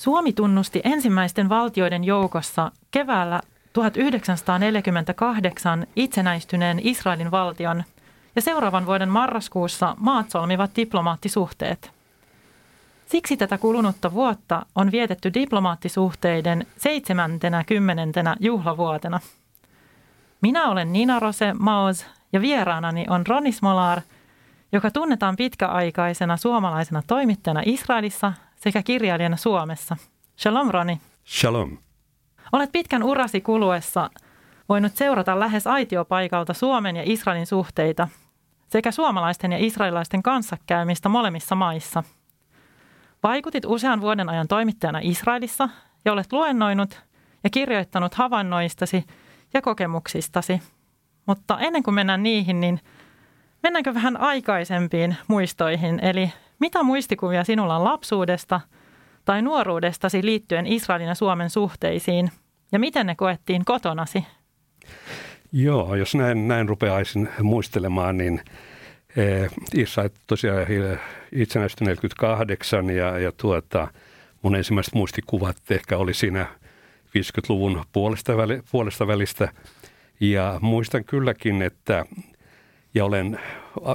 Suomi 0.00 0.32
tunnusti 0.32 0.80
ensimmäisten 0.84 1.48
valtioiden 1.48 2.04
joukossa 2.04 2.72
keväällä 2.90 3.40
1948 3.72 5.86
itsenäistyneen 5.96 6.80
Israelin 6.82 7.30
valtion 7.30 7.84
ja 8.36 8.42
seuraavan 8.42 8.86
vuoden 8.86 9.08
marraskuussa 9.08 9.96
maat 9.98 10.30
solmivat 10.30 10.70
diplomaattisuhteet. 10.76 11.90
Siksi 13.06 13.36
tätä 13.36 13.58
kulunutta 13.58 14.12
vuotta 14.12 14.66
on 14.74 14.92
vietetty 14.92 15.34
diplomaattisuhteiden 15.34 16.66
seitsemäntenä 16.76 17.64
kymmenentenä 17.64 18.36
juhlavuotena. 18.40 19.20
Minä 20.40 20.68
olen 20.68 20.92
Nina 20.92 21.18
Rose 21.18 21.54
Maos 21.58 22.06
ja 22.32 22.40
vieraanani 22.40 23.06
on 23.08 23.26
Roni 23.26 23.52
Smolar, 23.52 24.00
joka 24.72 24.90
tunnetaan 24.90 25.36
pitkäaikaisena 25.36 26.36
suomalaisena 26.36 27.02
toimittajana 27.06 27.62
Israelissa 27.64 28.32
sekä 28.60 28.82
kirjailijana 28.82 29.36
Suomessa. 29.36 29.96
Shalom 30.38 30.68
Roni. 30.70 31.00
Shalom. 31.26 31.78
Olet 32.52 32.72
pitkän 32.72 33.02
urasi 33.02 33.40
kuluessa 33.40 34.10
voinut 34.68 34.96
seurata 34.96 35.40
lähes 35.40 35.66
aitiopaikalta 35.66 36.54
Suomen 36.54 36.96
ja 36.96 37.02
Israelin 37.06 37.46
suhteita 37.46 38.08
sekä 38.66 38.90
suomalaisten 38.90 39.52
ja 39.52 39.58
israelilaisten 39.60 40.22
kanssakäymistä 40.22 41.08
molemmissa 41.08 41.54
maissa. 41.54 42.02
Vaikutit 43.22 43.64
usean 43.64 44.00
vuoden 44.00 44.28
ajan 44.28 44.48
toimittajana 44.48 45.00
Israelissa 45.02 45.68
ja 46.04 46.12
olet 46.12 46.32
luennoinut 46.32 47.02
ja 47.44 47.50
kirjoittanut 47.50 48.14
havainnoistasi 48.14 49.04
ja 49.54 49.62
kokemuksistasi. 49.62 50.62
Mutta 51.26 51.58
ennen 51.58 51.82
kuin 51.82 51.94
mennään 51.94 52.22
niihin, 52.22 52.60
niin 52.60 52.80
mennäänkö 53.62 53.94
vähän 53.94 54.16
aikaisempiin 54.16 55.16
muistoihin, 55.28 56.00
eli 56.02 56.32
mitä 56.60 56.82
muistikuvia 56.82 57.44
sinulla 57.44 57.76
on 57.76 57.84
lapsuudesta 57.84 58.60
tai 59.24 59.42
nuoruudestasi 59.42 60.24
liittyen 60.24 60.66
Israelin 60.66 61.08
ja 61.08 61.14
Suomen 61.14 61.50
suhteisiin 61.50 62.30
ja 62.72 62.78
miten 62.78 63.06
ne 63.06 63.14
koettiin 63.14 63.64
kotonasi? 63.64 64.24
Joo, 65.52 65.94
jos 65.94 66.14
näin, 66.14 66.48
näin 66.48 66.68
rupeaisin 66.68 67.28
muistelemaan, 67.42 68.18
niin 68.18 68.40
eh, 69.16 69.50
Israel 69.74 70.10
tosiaan 70.26 70.66
itsenäistyi 71.32 71.86
48 71.86 72.90
ja, 72.90 73.18
ja 73.18 73.32
tuota, 73.32 73.88
mun 74.42 74.56
ensimmäiset 74.56 74.94
muistikuvat 74.94 75.56
ehkä 75.70 75.98
oli 75.98 76.14
siinä 76.14 76.46
50-luvun 77.18 77.84
puolesta, 77.92 78.36
väli, 78.36 78.62
puolesta 78.72 79.06
välistä. 79.06 79.48
Ja 80.20 80.58
muistan 80.60 81.04
kylläkin, 81.04 81.62
että 81.62 82.04
ja 82.94 83.04
olen 83.04 83.40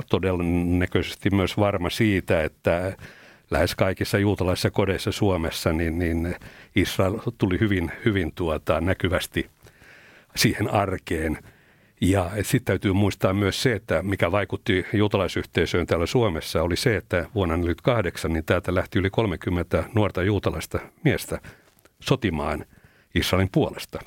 todennäköisesti 0.09 1.29
myös 1.29 1.57
varma 1.57 1.89
siitä, 1.89 2.43
että 2.43 2.97
lähes 3.51 3.75
kaikissa 3.75 4.17
juutalaisissa 4.17 4.71
kodeissa 4.71 5.11
Suomessa, 5.11 5.73
niin, 5.73 5.99
niin 5.99 6.35
Israel 6.75 7.19
tuli 7.38 7.59
hyvin, 7.59 7.91
hyvin 8.05 8.31
tuota, 8.35 8.81
näkyvästi 8.81 9.49
siihen 10.35 10.69
arkeen. 10.69 11.38
Ja 12.01 12.31
sitten 12.35 12.66
täytyy 12.66 12.93
muistaa 12.93 13.33
myös 13.33 13.61
se, 13.63 13.73
että 13.73 14.01
mikä 14.01 14.31
vaikutti 14.31 14.85
juutalaisyhteisöön 14.93 15.88
täällä 15.88 16.05
Suomessa, 16.05 16.61
oli 16.61 16.75
se, 16.75 16.95
että 16.95 17.17
vuonna 17.35 17.55
1948 17.55 18.33
niin 18.33 18.45
täältä 18.45 18.75
lähti 18.75 18.99
yli 18.99 19.09
30 19.09 19.83
nuorta 19.95 20.23
juutalaista 20.23 20.79
miestä 21.03 21.39
sotimaan 21.99 22.66
Israelin 23.16 23.49
puolesta. 23.51 23.99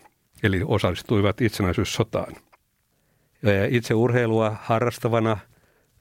Eli 0.43 0.63
osallistuivat 0.65 1.41
itsenäisyyssotaan. 1.41 2.35
Itse 3.71 3.95
urheilua 3.95 4.57
harrastavana 4.63 5.37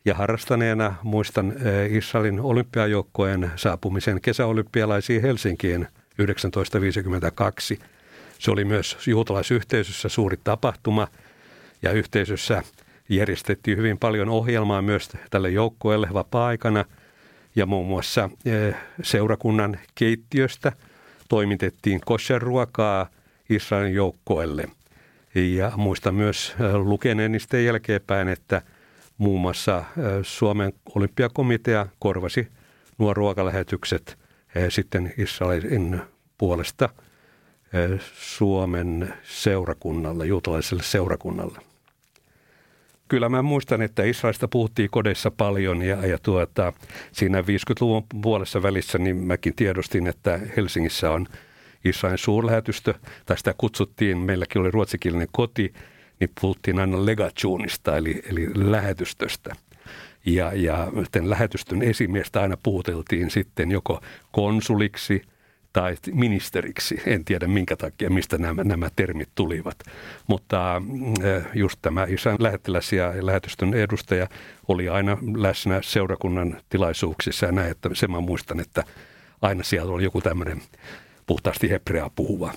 ja 0.06 0.14
harrastaneena 0.14 0.96
muistan 1.04 1.54
Israelin 1.90 2.40
olympiajoukkojen 2.40 3.52
saapumisen 3.56 4.22
kesäolympialaisiin 4.22 5.22
Helsinkiin 5.22 5.88
1952. 6.16 7.80
Se 8.40 8.52
oli 8.52 8.66
myös 8.66 8.98
juutalaisyhteisössä 9.08 10.10
suuri 10.10 10.38
tapahtuma 10.44 11.08
ja 11.82 11.92
yhteisössä 11.92 12.64
järjestettiin 13.10 13.78
hyvin 13.78 13.98
paljon 13.98 14.30
ohjelmaa 14.30 14.82
myös 14.82 15.10
tälle 15.30 15.50
joukkueelle 15.50 16.08
vapaa-aikana 16.14 16.86
ja 17.56 17.66
muun 17.66 17.88
muassa 17.88 18.30
seurakunnan 19.04 19.80
keittiöstä 19.96 20.72
toimitettiin 21.30 22.02
kosher-ruokaa 22.06 23.08
Israelin 23.50 23.94
joukkoille– 23.94 24.68
ja 25.38 25.72
muistan 25.76 26.16
myös 26.16 26.56
lukeneeni 26.74 27.40
sitten 27.40 27.66
jälkeenpäin, 27.66 28.28
että 28.28 28.62
muun 29.18 29.42
muassa 29.42 29.84
Suomen 30.22 30.74
olympiakomitea 30.96 31.88
korvasi 32.00 32.48
nuo 32.98 33.14
ruokalähetykset 33.14 34.18
sitten 34.70 35.14
Israelin 35.18 36.02
puolesta 36.38 36.90
Suomen 38.14 39.14
seurakunnalle, 39.24 40.26
juutalaiselle 40.26 40.84
seurakunnalle. 40.84 41.60
Kyllä 43.08 43.30
mä 43.30 43.42
muistan, 43.42 43.82
että 43.82 44.04
Israelista 44.04 44.48
puhuttiin 44.48 44.90
kodeissa 44.92 45.32
paljon 45.32 45.82
ja, 45.82 46.06
ja 46.08 46.18
tuota, 46.18 46.74
siinä 47.12 47.42
50-luvun 47.42 48.04
puolessa 48.22 48.64
välissä 48.64 48.98
niin 48.98 49.16
mäkin 49.16 49.56
tiedostin, 49.56 50.08
että 50.08 50.40
Helsingissä 50.58 51.12
on– 51.12 51.28
Israelin 51.90 52.18
suurlähetystö, 52.18 52.94
tai 53.26 53.38
sitä 53.38 53.54
kutsuttiin, 53.58 54.18
meilläkin 54.18 54.62
oli 54.62 54.72
ruotsikielinen 54.72 55.28
koti, 55.32 55.74
niin 56.20 56.30
puhuttiin 56.42 56.80
aina 56.80 57.06
legationista, 57.06 57.98
eli, 57.98 58.22
eli 58.32 58.72
lähetystöstä. 58.72 59.56
Ja, 60.26 60.52
ja 60.56 60.88
lähetystön 61.22 61.82
esimiestä 61.82 62.42
aina 62.42 62.58
puhuteltiin 62.64 63.30
sitten 63.32 63.72
joko 63.72 64.02
konsuliksi 64.32 65.22
tai 65.74 65.96
ministeriksi. 66.12 67.02
En 67.06 67.26
tiedä 67.26 67.48
minkä 67.48 67.76
takia, 67.76 68.10
mistä 68.10 68.38
nämä, 68.38 68.64
nämä 68.64 68.90
termit 68.96 69.30
tulivat. 69.36 69.76
Mutta 70.28 70.76
äh, 70.76 71.48
just 71.54 71.80
tämä 71.82 72.06
isän 72.10 72.36
lähettiläs 72.40 72.94
ja 72.94 73.14
lähetystön 73.22 73.74
edustaja 73.74 74.28
oli 74.68 74.90
aina 74.90 75.18
läsnä 75.36 75.80
seurakunnan 75.82 76.62
tilaisuuksissa 76.70 77.46
ja 77.46 77.52
näin, 77.52 77.72
että 77.72 77.90
sen 77.94 78.12
mä 78.12 78.20
muistan, 78.20 78.60
että 78.60 78.84
aina 79.42 79.64
siellä 79.64 79.94
oli 79.94 80.04
joku 80.04 80.22
tämmöinen 80.22 80.62
puhtaasti 81.28 81.70
hebreaa 81.70 82.10
puhuva. 82.16 82.54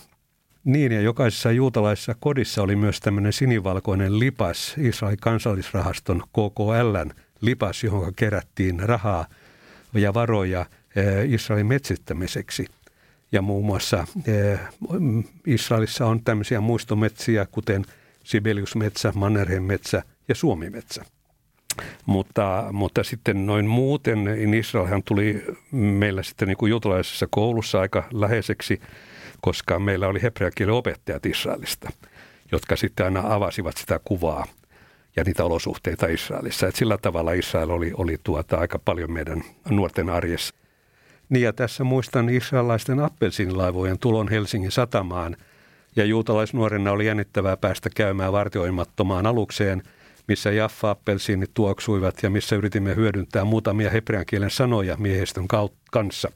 Niin, 0.64 0.92
ja 0.92 1.00
jokaisessa 1.00 1.52
juutalaisessa 1.52 2.14
kodissa 2.20 2.62
oli 2.62 2.76
myös 2.76 3.00
tämmöinen 3.00 3.32
sinivalkoinen 3.32 4.18
lipas, 4.18 4.74
Israelin 4.78 5.18
kansallisrahaston 5.20 6.22
KKLn 6.28 7.10
lipas, 7.40 7.84
johon 7.84 8.14
kerättiin 8.14 8.80
rahaa 8.80 9.26
ja 9.94 10.14
varoja 10.14 10.66
eh, 10.96 11.32
Israelin 11.32 11.66
metsittämiseksi. 11.66 12.66
Ja 13.32 13.42
muun 13.42 13.64
muassa 13.64 14.06
eh, 14.26 14.60
Israelissa 15.46 16.06
on 16.06 16.24
tämmöisiä 16.24 16.60
muistometsiä, 16.60 17.46
kuten 17.46 17.84
Sibeliusmetsä, 18.24 19.12
Mannerheim-metsä 19.14 20.02
ja 20.28 20.34
Suomimetsä. 20.34 21.04
Mutta, 22.06 22.64
mutta 22.72 23.04
sitten 23.04 23.46
noin 23.46 23.66
muuten, 23.66 24.24
niin 24.24 24.54
Israelhan 24.54 25.02
tuli 25.02 25.44
meillä 25.70 26.22
sitten 26.22 26.48
niin 26.48 26.56
kuin 26.56 26.70
juutalaisessa 26.70 27.26
koulussa 27.30 27.80
aika 27.80 28.04
läheiseksi, 28.12 28.80
koska 29.40 29.78
meillä 29.78 30.08
oli 30.08 30.22
hebreakielen 30.22 30.74
opettajat 30.74 31.26
Israelista, 31.26 31.90
jotka 32.52 32.76
sitten 32.76 33.06
aina 33.06 33.22
avasivat 33.34 33.76
sitä 33.76 34.00
kuvaa 34.04 34.46
ja 35.16 35.24
niitä 35.24 35.44
olosuhteita 35.44 36.06
Israelissa. 36.06 36.66
Et 36.66 36.76
sillä 36.76 36.98
tavalla 36.98 37.32
Israel 37.32 37.70
oli, 37.70 37.92
oli 37.96 38.16
tuota 38.22 38.56
aika 38.56 38.78
paljon 38.78 39.12
meidän 39.12 39.42
nuorten 39.68 40.08
arjessa. 40.08 40.54
Niin 41.28 41.42
ja 41.42 41.52
tässä 41.52 41.84
muistan 41.84 42.28
israelaisten 42.28 43.00
appelsiinilaivojen 43.00 43.98
tulon 43.98 44.28
Helsingin 44.28 44.70
satamaan 44.70 45.36
ja 45.96 46.04
juutalaisnuorena 46.04 46.92
oli 46.92 47.06
jännittävää 47.06 47.56
päästä 47.56 47.90
käymään 47.94 48.32
vartioimattomaan 48.32 49.26
alukseen– 49.26 49.82
missä 50.28 50.50
jaffa-appelsiinit 50.50 51.50
tuoksuivat 51.54 52.22
ja 52.22 52.30
missä 52.30 52.56
yritimme 52.56 52.96
hyödyntää 52.96 53.44
muutamia 53.44 53.90
hebrean 53.90 54.26
kielen 54.26 54.50
sanoja 54.50 54.96
miehistön 54.96 55.46
kanssa. 55.90 56.32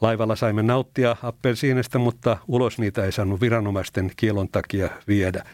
Laivalla 0.00 0.36
saimme 0.36 0.62
nauttia 0.62 1.16
appelsiinista, 1.22 1.98
mutta 1.98 2.36
ulos 2.48 2.78
niitä 2.78 3.04
ei 3.04 3.12
saanut 3.12 3.40
viranomaisten 3.40 4.10
kielon 4.16 4.48
takia 4.48 4.88
viedä. 5.08 5.44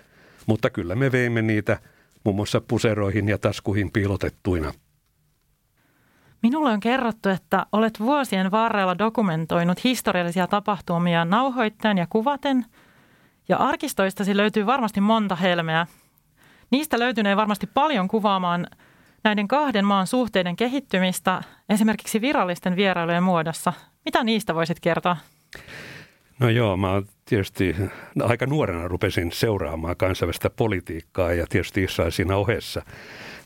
Mutta 0.47 0.71
kyllä 0.71 0.95
me 0.95 1.13
veimme 1.13 1.43
niitä 1.43 1.79
muun 2.25 2.37
muassa 2.37 2.61
puseroihin 2.61 3.29
ja 3.29 3.39
taskuihin 3.39 3.93
piilotettuina. 3.93 4.73
Minulle 6.43 6.71
on 6.71 6.81
kerrottu, 6.81 7.29
että 7.29 7.67
olet 7.73 8.01
vuosien 8.01 8.51
varrella 8.51 8.99
dokumentoinut 8.99 9.85
historiallisia 9.85 10.47
tapahtumia 10.47 11.25
nauhoittain 11.25 11.99
ja 11.99 12.07
kuvaten, 12.11 12.65
ja 13.49 13.57
arkistoistasi 13.57 14.37
löytyy 14.37 14.67
varmasti 14.67 15.01
monta 15.01 15.37
helmeä, 15.37 15.87
Niistä 16.73 16.99
löytynee 16.99 17.37
varmasti 17.37 17.67
paljon 17.75 18.09
kuvaamaan 18.09 18.67
näiden 19.25 19.49
kahden 19.49 19.85
maan 19.85 20.07
suhteiden 20.07 20.57
kehittymistä 20.57 21.43
esimerkiksi 21.69 22.21
virallisten 22.21 22.77
vierailujen 22.77 23.23
muodossa. 23.23 23.73
Mitä 24.05 24.25
niistä 24.25 24.55
voisit 24.55 24.81
kertoa? 24.81 25.17
No 26.39 26.49
joo, 26.49 26.77
mä 26.77 27.03
tietysti 27.25 27.77
aika 28.23 28.47
nuorena 28.47 28.89
rupesin 28.89 29.33
seuraamaan 29.33 29.97
kansainvälistä 29.97 30.51
politiikkaa 30.51 31.33
ja 31.33 31.47
tietysti 31.49 31.83
Israel 31.83 32.11
siinä 32.11 32.37
ohessa. 32.37 32.83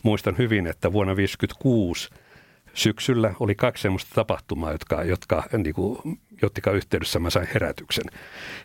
Muistan 0.02 0.38
hyvin, 0.38 0.67
että 0.67 0.93
vuonna 0.93 1.14
1956 1.14 2.11
syksyllä 2.75 3.34
oli 3.40 3.55
kaksi 3.55 3.82
sellaista 3.82 4.14
tapahtumaa, 4.14 4.72
jotka, 4.72 5.05
jotka 5.05 5.44
niin 5.58 5.75
kuin 5.75 6.20
jottika 6.43 6.70
yhteydessä 6.70 7.19
mä 7.19 7.31
sain 7.31 7.49
herätyksen. 7.55 8.05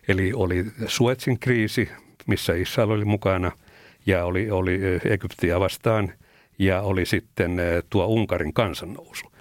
Eli 0.07 0.33
oli 0.33 0.65
Suetsin 0.85 1.39
kriisi, 1.39 1.89
missä 2.27 2.53
Israel 2.53 2.89
oli 2.89 3.05
mukana, 3.05 3.51
ja 4.05 4.25
oli, 4.25 4.51
oli 4.51 4.79
Egyptiä 5.05 5.59
vastaan, 5.59 6.13
ja 6.59 6.81
oli 6.81 7.05
sitten 7.05 7.61
tuo 7.89 8.05
Unkarin 8.05 8.53
kansannousu. 8.53 9.31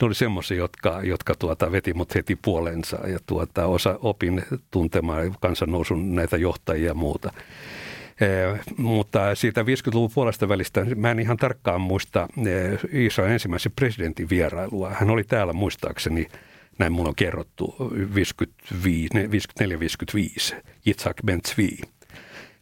Ne 0.00 0.06
oli 0.06 0.14
semmoisia, 0.14 0.56
jotka, 0.56 1.00
jotka 1.02 1.34
tuota, 1.34 1.72
veti 1.72 1.94
mut 1.94 2.14
heti 2.14 2.36
puolensa 2.36 3.08
ja 3.08 3.18
tuota, 3.26 3.66
osa 3.66 3.98
opin 4.02 4.42
tuntemaan 4.70 5.34
kansannousun 5.40 6.14
näitä 6.14 6.36
johtajia 6.36 6.86
ja 6.86 6.94
muuta. 6.94 7.32
Eh, 8.20 8.60
mutta 8.76 9.34
siitä 9.34 9.62
50-luvun 9.62 10.10
puolesta 10.14 10.48
välistä 10.48 10.86
mä 10.96 11.10
en 11.10 11.20
ihan 11.20 11.36
tarkkaan 11.36 11.80
muista 11.80 12.28
eh, 12.46 12.78
Israelin 12.92 13.32
ensimmäisen 13.32 13.72
presidentin 13.76 14.30
vierailua. 14.30 14.90
Hän 14.90 15.10
oli 15.10 15.24
täällä 15.24 15.52
muistaakseni, 15.52 16.26
näin 16.78 16.92
mun 16.92 17.06
on 17.06 17.14
kerrottu, 17.14 17.76
54-55, 20.54 20.56
Yitzhak 20.86 21.16
ben 21.26 21.42
Tzvi. 21.42 21.78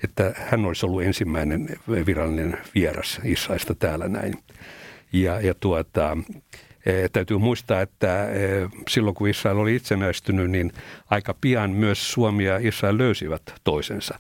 Että 0.06 0.35
hän 0.37 0.64
olisi 0.64 0.87
ollut 0.87 1.03
ensimmäinen 1.03 1.69
virallinen 2.06 2.58
vieras 2.75 3.20
Israelista 3.25 3.75
täällä 3.75 4.08
näin. 4.08 4.35
Ja, 5.12 5.41
ja 5.41 5.55
tuota, 5.55 6.17
eh, 6.87 7.11
täytyy 7.11 7.38
muistaa, 7.38 7.81
että 7.81 8.29
silloin 8.88 9.14
kun 9.14 9.29
Israel 9.29 9.58
oli 9.58 9.76
itsenäistynyt, 9.76 10.50
niin 10.50 10.73
aika 11.11 11.35
pian 11.41 11.70
myös 11.70 12.12
Suomi 12.12 12.44
ja 12.44 12.58
Israel 12.62 12.99
löysivät 12.99 13.43
toisensa. 13.64 14.19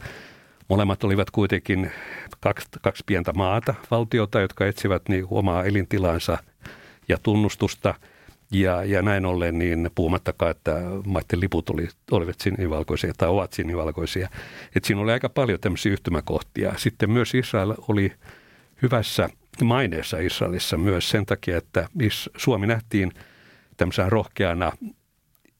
Molemmat 0.68 1.04
olivat 1.04 1.30
kuitenkin 1.30 1.90
kaksi, 2.40 2.68
kaksi 2.82 3.02
pientä 3.06 3.32
maata, 3.32 3.74
valtiota, 3.90 4.40
jotka 4.40 4.66
etsivät 4.66 5.02
niin 5.08 5.26
omaa 5.30 5.64
elintilansa 5.64 6.38
ja 7.08 7.18
tunnustusta. 7.22 7.94
Ja, 8.50 8.84
ja 8.84 9.02
näin 9.02 9.26
ollen, 9.26 9.58
niin 9.58 9.90
puhumattakaan, 9.94 10.50
että 10.50 10.72
maiden 11.06 11.40
liput 11.40 11.70
oli, 11.70 11.88
olivat 12.10 12.40
sinivalkoisia 12.40 13.12
tai 13.16 13.28
ovat 13.28 13.52
sinivalkoisia. 13.52 14.28
että 14.76 14.86
siinä 14.86 15.00
oli 15.02 15.12
aika 15.12 15.28
paljon 15.28 15.60
tämmöisiä 15.60 15.92
yhtymäkohtia. 15.92 16.74
Sitten 16.76 17.10
myös 17.10 17.34
Israel 17.34 17.74
oli 17.88 18.12
hyvässä 18.82 19.28
maineessa 19.62 20.18
Israelissa 20.18 20.76
myös 20.76 21.10
sen 21.10 21.26
takia, 21.26 21.56
että 21.56 21.88
Suomi 22.36 22.66
nähtiin 22.66 23.12
tämmöisenä 23.76 24.08
rohkeana 24.08 24.72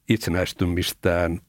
itsenäistymistään 0.09 1.39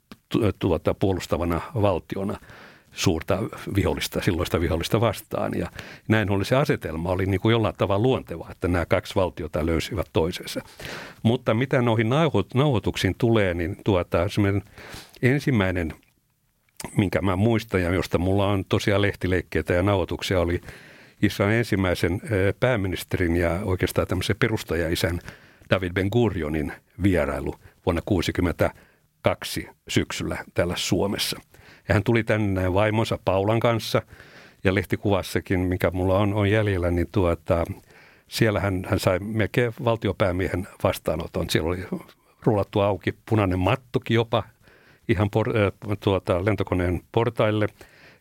tuota, 0.58 0.94
puolustavana 0.94 1.60
valtiona– 1.74 2.38
suurta 2.92 3.38
vihollista, 3.74 4.20
silloista 4.22 4.60
vihollista 4.60 5.00
vastaan. 5.00 5.52
Ja 5.58 5.70
näin 6.08 6.30
oli 6.30 6.44
se 6.44 6.56
asetelma, 6.56 7.10
oli 7.10 7.26
niin 7.26 7.40
kuin 7.40 7.52
jollain 7.52 7.74
tavalla 7.78 8.02
luonteva, 8.02 8.48
että 8.50 8.68
nämä 8.68 8.86
kaksi 8.86 9.14
valtiota 9.14 9.66
löysivät 9.66 10.06
toisensa. 10.12 10.60
Mutta 11.22 11.54
mitä 11.54 11.82
noihin 11.82 12.10
nauhoituksiin 12.54 13.14
tulee, 13.18 13.54
niin 13.54 13.76
tuota, 13.84 14.18
ensimmäinen, 15.22 15.94
minkä 16.96 17.22
mä 17.22 17.36
muistan 17.36 17.82
ja 17.82 17.90
josta 17.90 18.18
mulla 18.18 18.46
on 18.46 18.64
tosiaan 18.64 19.02
lehtileikkeitä 19.02 19.74
ja 19.74 19.82
nauhoituksia, 19.82 20.40
oli 20.40 20.60
Israelin 21.22 21.58
ensimmäisen 21.58 22.20
pääministerin 22.60 23.36
ja 23.36 23.60
oikeastaan 23.64 24.06
tämmöisen 24.06 24.36
perustajaisän 24.38 25.20
David 25.70 25.92
Ben 25.92 26.08
Gurionin 26.12 26.72
vierailu 27.02 27.54
vuonna 27.86 28.02
1962 28.02 29.68
syksyllä 29.88 30.44
täällä 30.54 30.74
Suomessa– 30.76 31.40
ja 31.88 31.94
hän 31.94 32.04
tuli 32.04 32.24
tänne 32.24 32.74
vaimonsa 32.74 33.18
Paulan 33.24 33.60
kanssa 33.60 34.02
ja 34.64 34.74
lehtikuvassakin, 34.74 35.60
mikä 35.60 35.90
mulla 35.90 36.18
on, 36.18 36.34
on 36.34 36.50
jäljellä, 36.50 36.90
niin 36.90 37.08
tuota, 37.12 37.64
siellä 38.28 38.60
hän, 38.60 38.86
hän 38.88 38.98
sai 38.98 39.18
melkein 39.18 39.72
valtiopäämiehen 39.84 40.68
vastaanoton. 40.82 41.50
Siellä 41.50 41.68
oli 41.68 41.84
rullattu 42.42 42.80
auki 42.80 43.14
punainen 43.28 43.58
mattokin 43.58 44.14
jopa 44.14 44.42
ihan 45.08 45.30
por, 45.30 45.46
tuota, 46.00 46.44
lentokoneen 46.44 47.00
portaille. 47.12 47.66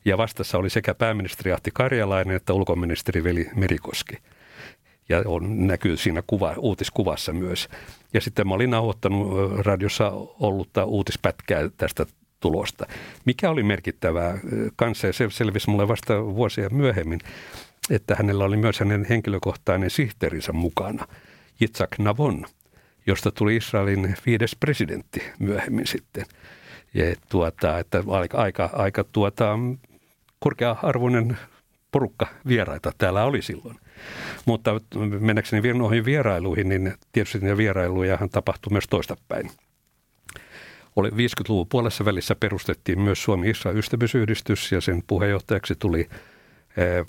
Ja 0.06 0.18
vastassa 0.18 0.58
oli 0.58 0.70
sekä 0.70 0.94
pääministeri 0.94 1.52
Ahti 1.52 1.72
Karjalainen 1.74 2.36
että 2.36 2.54
ulkoministeri 2.54 3.24
Veli 3.24 3.50
Merikoski. 3.56 4.18
Ja 5.10 5.24
on, 5.26 5.68
näkyy 5.68 5.98
siinä 5.98 6.24
kuva, 6.28 6.54
uutiskuvassa 6.58 7.34
myös. 7.34 7.70
Ja 8.14 8.22
sitten 8.22 8.48
mä 8.48 8.54
olin 8.54 8.70
nauhoittanut 8.70 9.52
radiossa 9.58 10.12
ollutta 10.40 10.86
uutispätkää 10.86 11.70
tästä 11.78 12.06
tulosta. 12.40 12.86
Mikä 13.26 13.50
oli 13.50 13.64
merkittävää 13.64 14.40
kanssa, 14.76 15.08
ja 15.08 15.14
se 15.14 15.28
selvisi 15.30 15.70
mulle 15.70 15.88
vasta 15.88 16.26
vuosia 16.26 16.70
myöhemmin, 16.70 17.20
että 17.90 18.16
hänellä 18.16 18.44
oli 18.44 18.58
myös 18.58 18.80
hänen 18.80 19.06
henkilökohtainen 19.10 19.90
sihteerinsä 19.90 20.54
mukana, 20.54 21.08
Yitzhak 21.62 22.00
Navon, 22.00 22.46
josta 23.08 23.32
tuli 23.32 23.56
Israelin 23.56 24.16
viides 24.26 24.56
presidentti 24.56 25.24
myöhemmin 25.40 25.88
sitten. 25.88 26.26
Ja 26.94 27.16
tuota, 27.30 27.80
että 27.80 28.04
aika, 28.08 28.38
aika, 28.38 28.70
aika 28.74 29.04
tuota, 29.04 29.60
korkea-arvoinen 30.40 31.38
porukka 31.92 32.28
vieraita 32.48 32.92
täällä 32.98 33.26
oli 33.26 33.42
silloin. 33.42 33.78
Mutta 34.46 34.72
mennäkseni 35.20 35.74
noihin 35.74 36.06
vierailuihin, 36.06 36.70
niin 36.70 36.94
tietysti 37.12 37.40
ne 37.40 37.58
vierailujahan 37.58 38.30
tapahtui 38.30 38.72
myös 38.72 38.86
toistapäin 38.90 39.52
oli 40.98 41.10
50-luvun 41.10 41.68
puolessa 41.70 42.06
välissä 42.06 42.36
perustettiin 42.36 43.00
myös 43.00 43.24
Suomi-Israel 43.24 43.78
ystävyysyhdistys 43.78 44.72
ja 44.72 44.82
sen 44.82 45.04
puheenjohtajaksi 45.08 45.76
tuli 45.80 46.10
eh, 46.78 47.06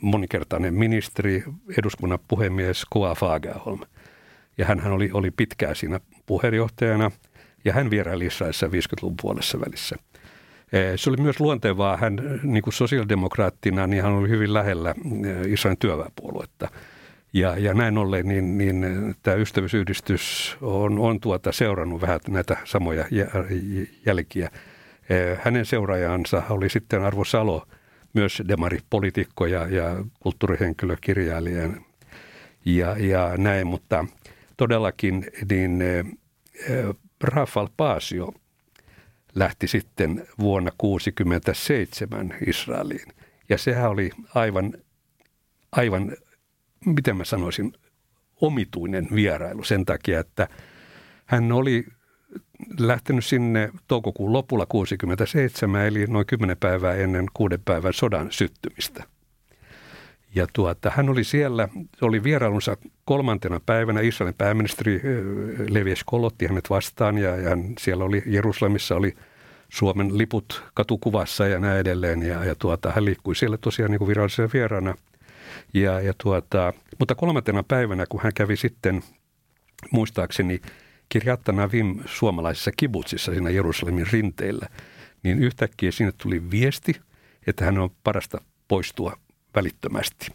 monikertainen 0.00 0.74
ministeri, 0.74 1.44
eduskunnan 1.78 2.18
puhemies 2.28 2.84
Koa 2.90 3.14
Fagerholm. 3.14 3.80
Ja 4.58 4.66
hän 4.66 4.92
oli, 4.92 5.10
oli 5.12 5.30
pitkään 5.30 5.76
siinä 5.76 6.00
puheenjohtajana 6.26 7.10
ja 7.64 7.72
hän 7.72 7.90
vieraili 7.90 8.26
Israelissa 8.26 8.66
50-luvun 8.66 9.16
puolessa 9.22 9.60
välissä. 9.60 9.96
Eh, 10.72 10.92
se 10.96 11.10
oli 11.10 11.16
myös 11.16 11.40
luontevaa. 11.40 11.96
Hän 11.96 12.40
niin 12.42 12.62
kuin 12.62 12.74
sosiaalidemokraattina, 12.74 13.86
niin 13.86 14.02
hän 14.02 14.12
oli 14.12 14.28
hyvin 14.28 14.54
lähellä 14.54 14.90
eh, 14.90 15.52
Israelin 15.52 15.78
työväenpuoluetta– 15.78 16.68
ja, 17.34 17.58
ja 17.58 17.74
näin 17.74 17.98
ollen 17.98 18.28
niin, 18.28 18.58
niin 18.58 18.86
tämä 19.22 19.36
ystävyysyhdistys 19.36 20.56
on, 20.60 20.98
on 20.98 21.20
tuota 21.20 21.52
seurannut 21.52 22.00
vähän 22.00 22.20
näitä 22.28 22.56
samoja 22.64 23.04
jälkiä. 24.06 24.50
Eh, 25.08 25.38
hänen 25.42 25.66
seuraajansa 25.66 26.42
oli 26.50 26.68
sitten 26.68 27.02
Arvo 27.02 27.24
Salo, 27.24 27.66
myös 28.12 28.42
demaripolitiikko 28.48 29.46
ja, 29.46 29.66
ja 29.66 30.04
kulttuurihenkilö, 30.20 30.96
kirjailija 31.00 31.70
ja, 32.64 32.96
ja 32.98 33.36
näin, 33.36 33.66
mutta 33.66 34.06
todellakin 34.56 35.26
niin 35.50 35.82
eh, 35.82 36.04
Rafael 37.24 37.68
Paasio 37.76 38.32
lähti 39.34 39.68
sitten 39.68 40.26
vuonna 40.38 40.70
1967 40.70 42.34
Israeliin. 42.46 43.08
Ja 43.48 43.58
sehän 43.58 43.90
oli 43.90 44.10
aivan, 44.34 44.74
aivan 45.72 46.16
miten 46.86 47.16
mä 47.16 47.24
sanoisin, 47.24 47.72
omituinen 48.40 49.08
vierailu 49.14 49.64
sen 49.64 49.84
takia, 49.84 50.20
että 50.20 50.48
hän 51.26 51.52
oli 51.52 51.84
lähtenyt 52.78 53.24
sinne 53.24 53.70
toukokuun 53.88 54.32
lopulla 54.32 54.66
67, 54.66 55.86
eli 55.86 56.06
noin 56.06 56.26
kymmenen 56.26 56.56
päivää 56.60 56.94
ennen 56.94 57.26
kuuden 57.34 57.60
päivän 57.64 57.92
sodan 57.92 58.32
syttymistä. 58.32 59.04
Ja 60.34 60.46
tuota, 60.52 60.92
hän 60.96 61.08
oli 61.08 61.24
siellä, 61.24 61.68
oli 62.00 62.22
vierailunsa 62.22 62.76
kolmantena 63.04 63.60
päivänä, 63.66 64.00
Israelin 64.00 64.34
pääministeri 64.38 65.00
Levi 65.68 65.90
Eshkol 65.92 66.24
otti 66.24 66.46
hänet 66.46 66.70
vastaan 66.70 67.18
ja, 67.18 67.36
ja 67.36 67.48
hän, 67.48 67.74
siellä 67.78 68.04
oli 68.04 68.22
Jerusalemissa 68.26 68.96
oli 68.96 69.14
Suomen 69.68 70.18
liput 70.18 70.64
katukuvassa 70.74 71.46
ja 71.46 71.58
näin 71.58 71.78
edelleen. 71.78 72.22
Ja, 72.22 72.44
ja 72.44 72.54
tuota, 72.54 72.92
hän 72.92 73.04
liikkui 73.04 73.36
siellä 73.36 73.56
tosiaan 73.56 73.90
niin 73.90 73.98
kuin 73.98 74.08
virallisena 74.08 74.48
vieraana– 74.52 74.94
ja, 75.74 76.00
ja 76.00 76.14
tuota, 76.22 76.72
mutta 76.98 77.14
kolmantena 77.14 77.62
päivänä, 77.62 78.06
kun 78.08 78.20
hän 78.22 78.32
kävi 78.34 78.56
sitten 78.56 79.02
muistaakseni 79.90 80.60
kirjattana 81.08 81.72
Vim 81.72 82.00
suomalaisessa 82.06 82.70
kibutsissa 82.76 83.32
siinä 83.32 83.50
Jerusalemin 83.50 84.06
rinteillä, 84.12 84.68
niin 85.22 85.38
yhtäkkiä 85.38 85.90
sinne 85.90 86.12
tuli 86.18 86.50
viesti, 86.50 87.00
että 87.46 87.64
hän 87.64 87.78
on 87.78 87.90
parasta 88.04 88.40
poistua 88.68 89.16
välittömästi. 89.54 90.26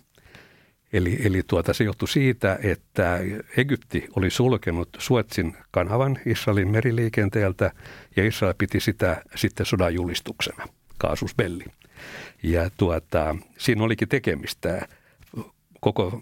Eli, 0.93 1.19
eli 1.23 1.43
tuota, 1.47 1.73
se 1.73 1.83
johtui 1.83 2.07
siitä, 2.07 2.59
että 2.63 3.19
Egypti 3.57 4.07
oli 4.15 4.29
sulkenut 4.29 4.89
Suetsin 4.97 5.57
kanavan 5.71 6.17
Israelin 6.25 6.67
meriliikenteeltä 6.67 7.71
ja 8.15 8.27
Israel 8.27 8.53
piti 8.57 8.79
sitä 8.79 9.23
sitten 9.35 9.65
sodan 9.65 9.93
julistuksena, 9.93 10.67
kaasusbelli. 10.97 11.65
Ja 12.43 12.69
tuota, 12.77 13.35
siinä 13.57 13.83
olikin 13.83 14.07
tekemistä 14.07 14.87
koko 15.79 16.21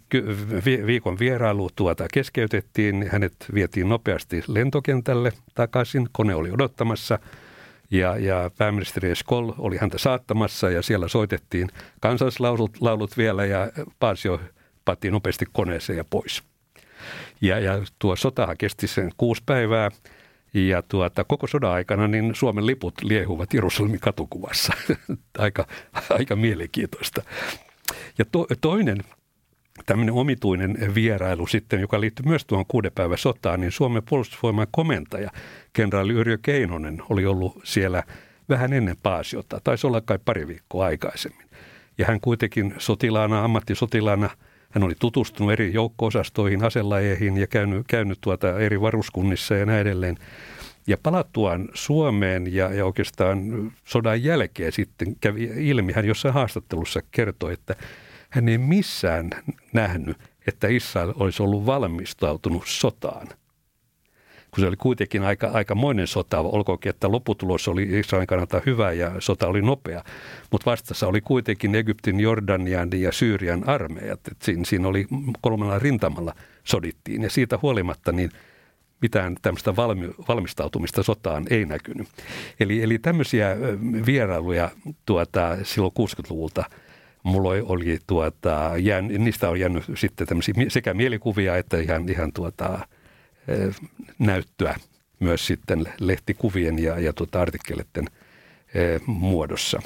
viikon 0.86 1.20
vierailu 1.20 1.70
tuota 1.76 2.08
keskeytettiin. 2.14 3.10
Hänet 3.12 3.36
vietiin 3.54 3.90
nopeasti 3.90 4.44
lentokentälle 4.48 5.32
takaisin. 5.54 6.10
Kone 6.12 6.36
oli 6.36 6.52
odottamassa 6.52 7.20
ja, 7.92 8.18
ja 8.18 8.52
pääministeri 8.58 9.16
Skoll 9.16 9.52
oli 9.58 9.78
häntä 9.78 9.98
saattamassa 9.98 10.70
ja 10.70 10.82
siellä 10.82 11.08
soitettiin 11.08 11.70
kansallislaulut 12.00 12.72
laulut 12.82 13.18
vielä 13.18 13.46
ja 13.46 13.72
Paasio 14.00 14.40
patti 14.86 15.12
nopeasti 15.12 15.46
koneeseen 15.52 15.98
ja 15.98 16.06
pois. 16.10 16.44
Ja, 17.42 17.60
ja 17.60 17.82
tuo 18.00 18.16
sotahan 18.16 18.58
kesti 18.58 18.88
sen 18.88 19.12
kuusi 19.18 19.44
päivää 19.46 19.92
Ja 20.54 20.82
tuota, 20.82 21.24
koko 21.24 21.48
sodan 21.48 21.72
aikana 21.72 22.08
niin 22.08 22.36
Suomen 22.36 22.66
liput 22.66 22.94
liehuvat 23.04 23.54
Jerusalemin 23.54 24.00
katukuvassa. 24.00 24.74
aika, 25.38 25.68
aika 26.10 26.36
mielenkiintoista. 26.36 27.22
Ja 28.18 28.26
to, 28.32 28.48
toinen 28.62 28.98
tämmöinen 29.86 30.14
omituinen 30.14 30.96
vierailu 30.96 31.48
sitten, 31.48 31.82
joka 31.82 32.02
liittyy 32.02 32.26
myös 32.26 32.46
tuohon 32.46 32.66
kuuden 32.68 32.92
päivän 32.96 33.18
sotaan, 33.18 33.60
niin 33.60 33.72
Suomen 33.72 34.04
puolustusvoiman 34.10 34.68
komentaja, 34.72 35.30
kenraali 35.74 36.14
Yrjö 36.14 36.38
Keinonen, 36.42 37.02
oli 37.10 37.26
ollut 37.26 37.62
siellä 37.64 38.04
vähän 38.50 38.74
ennen 38.74 38.98
Paasiota, 39.04 39.62
taisi 39.64 39.88
olla 39.88 40.02
kai 40.02 40.20
pari 40.26 40.48
viikkoa 40.48 40.86
aikaisemmin. 40.86 41.48
Ja 41.98 42.06
hän 42.06 42.22
kuitenkin 42.22 42.74
sotilaana, 42.78 43.44
ammattisotilaana, 43.44 44.30
hän 44.70 44.84
oli 44.84 44.94
tutustunut 45.00 45.52
eri 45.52 45.74
joukko-osastoihin, 45.74 46.64
aselajeihin 46.64 47.38
ja 47.38 47.48
käynyt, 47.48 47.88
käynyt 47.88 48.18
tuota 48.22 48.60
eri 48.60 48.82
varuskunnissa 48.82 49.56
ja 49.56 49.66
näin 49.66 49.82
edelleen. 49.82 50.18
Ja 50.88 50.98
palattuaan 51.04 51.70
Suomeen 51.74 52.54
ja, 52.54 52.74
ja 52.74 52.86
oikeastaan 52.86 53.72
sodan 53.86 54.24
jälkeen 54.24 54.72
sitten 54.72 55.16
kävi 55.22 55.44
ilmi, 55.44 55.94
hän 55.94 56.06
jossain 56.06 56.34
haastattelussa 56.34 57.02
kertoi, 57.12 57.54
että 57.54 57.76
hän 58.30 58.50
ei 58.50 58.58
missään 58.58 59.30
nähnyt, 59.74 60.18
että 60.48 60.68
Israel 60.68 61.14
olisi 61.16 61.44
ollut 61.44 61.66
valmistautunut 61.66 62.64
sotaan. 62.66 63.28
Kun 64.52 64.62
se 64.62 64.68
oli 64.68 64.76
kuitenkin 64.76 65.24
aika, 65.24 65.48
aikamoinen 65.48 66.08
sota, 66.08 66.40
olkoonkin, 66.40 66.90
että 66.90 67.12
lopputulos 67.12 67.68
oli 67.68 68.00
Israelin 68.00 68.28
kannalta 68.28 68.62
hyvä 68.66 68.92
ja 68.92 69.12
sota 69.20 69.48
oli 69.48 69.62
nopea. 69.62 70.04
Mutta 70.52 70.72
vastassa 70.72 71.08
oli 71.08 71.22
kuitenkin 71.22 71.76
Egyptin, 71.76 72.20
Jordanian 72.20 72.90
ja 72.94 73.12
Syyrian 73.12 73.70
armeijat. 73.70 74.28
Et 74.32 74.42
siinä, 74.42 74.66
siinä 74.66 74.88
oli 74.88 75.08
kolmella 75.42 75.80
rintamalla 75.80 76.34
sodittiin 76.64 77.22
ja 77.22 77.30
siitä 77.30 77.60
huolimatta 77.62 78.12
niin 78.12 78.32
mitään 79.02 79.36
tämmöistä 79.42 79.76
valmi, 79.76 80.10
valmistautumista 80.28 81.04
sotaan 81.04 81.46
ei 81.50 81.66
näkynyt. 81.66 82.08
Eli, 82.60 82.84
eli 82.84 83.00
tämmöisiä 83.00 83.58
vierailuja 84.06 84.72
tuota, 85.06 85.58
silloin 85.64 85.94
60-luvulta– 86.00 86.66
mulla 87.28 87.50
oli 87.50 88.00
tuota, 88.08 88.72
jään, 88.78 89.08
niistä 89.08 89.50
on 89.50 89.60
jäänyt 89.60 89.84
sitten 89.96 90.28
sekä 90.68 90.94
mielikuvia 90.94 91.58
että 91.58 91.78
ihan, 91.78 92.10
ihan 92.10 92.34
tuota, 92.34 92.80
näyttöä 94.20 94.76
myös 95.20 95.48
sitten 95.48 95.86
lehtikuvien 96.00 96.80
ja, 96.80 97.00
ja 97.00 97.14
tuota 97.14 97.42
artikkeleiden 97.42 98.06
muodossa. 99.06 99.82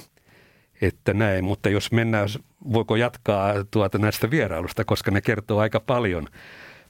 Että 0.81 1.13
näin, 1.13 1.43
mutta 1.43 1.69
jos 1.69 1.91
mennään, 1.91 2.29
voiko 2.73 2.95
jatkaa 2.95 3.53
tuota 3.71 3.97
näistä 3.97 4.31
vierailusta, 4.31 4.85
koska 4.85 5.11
ne 5.11 5.21
kertoo 5.21 5.59
aika 5.59 5.79
paljon, 5.79 6.27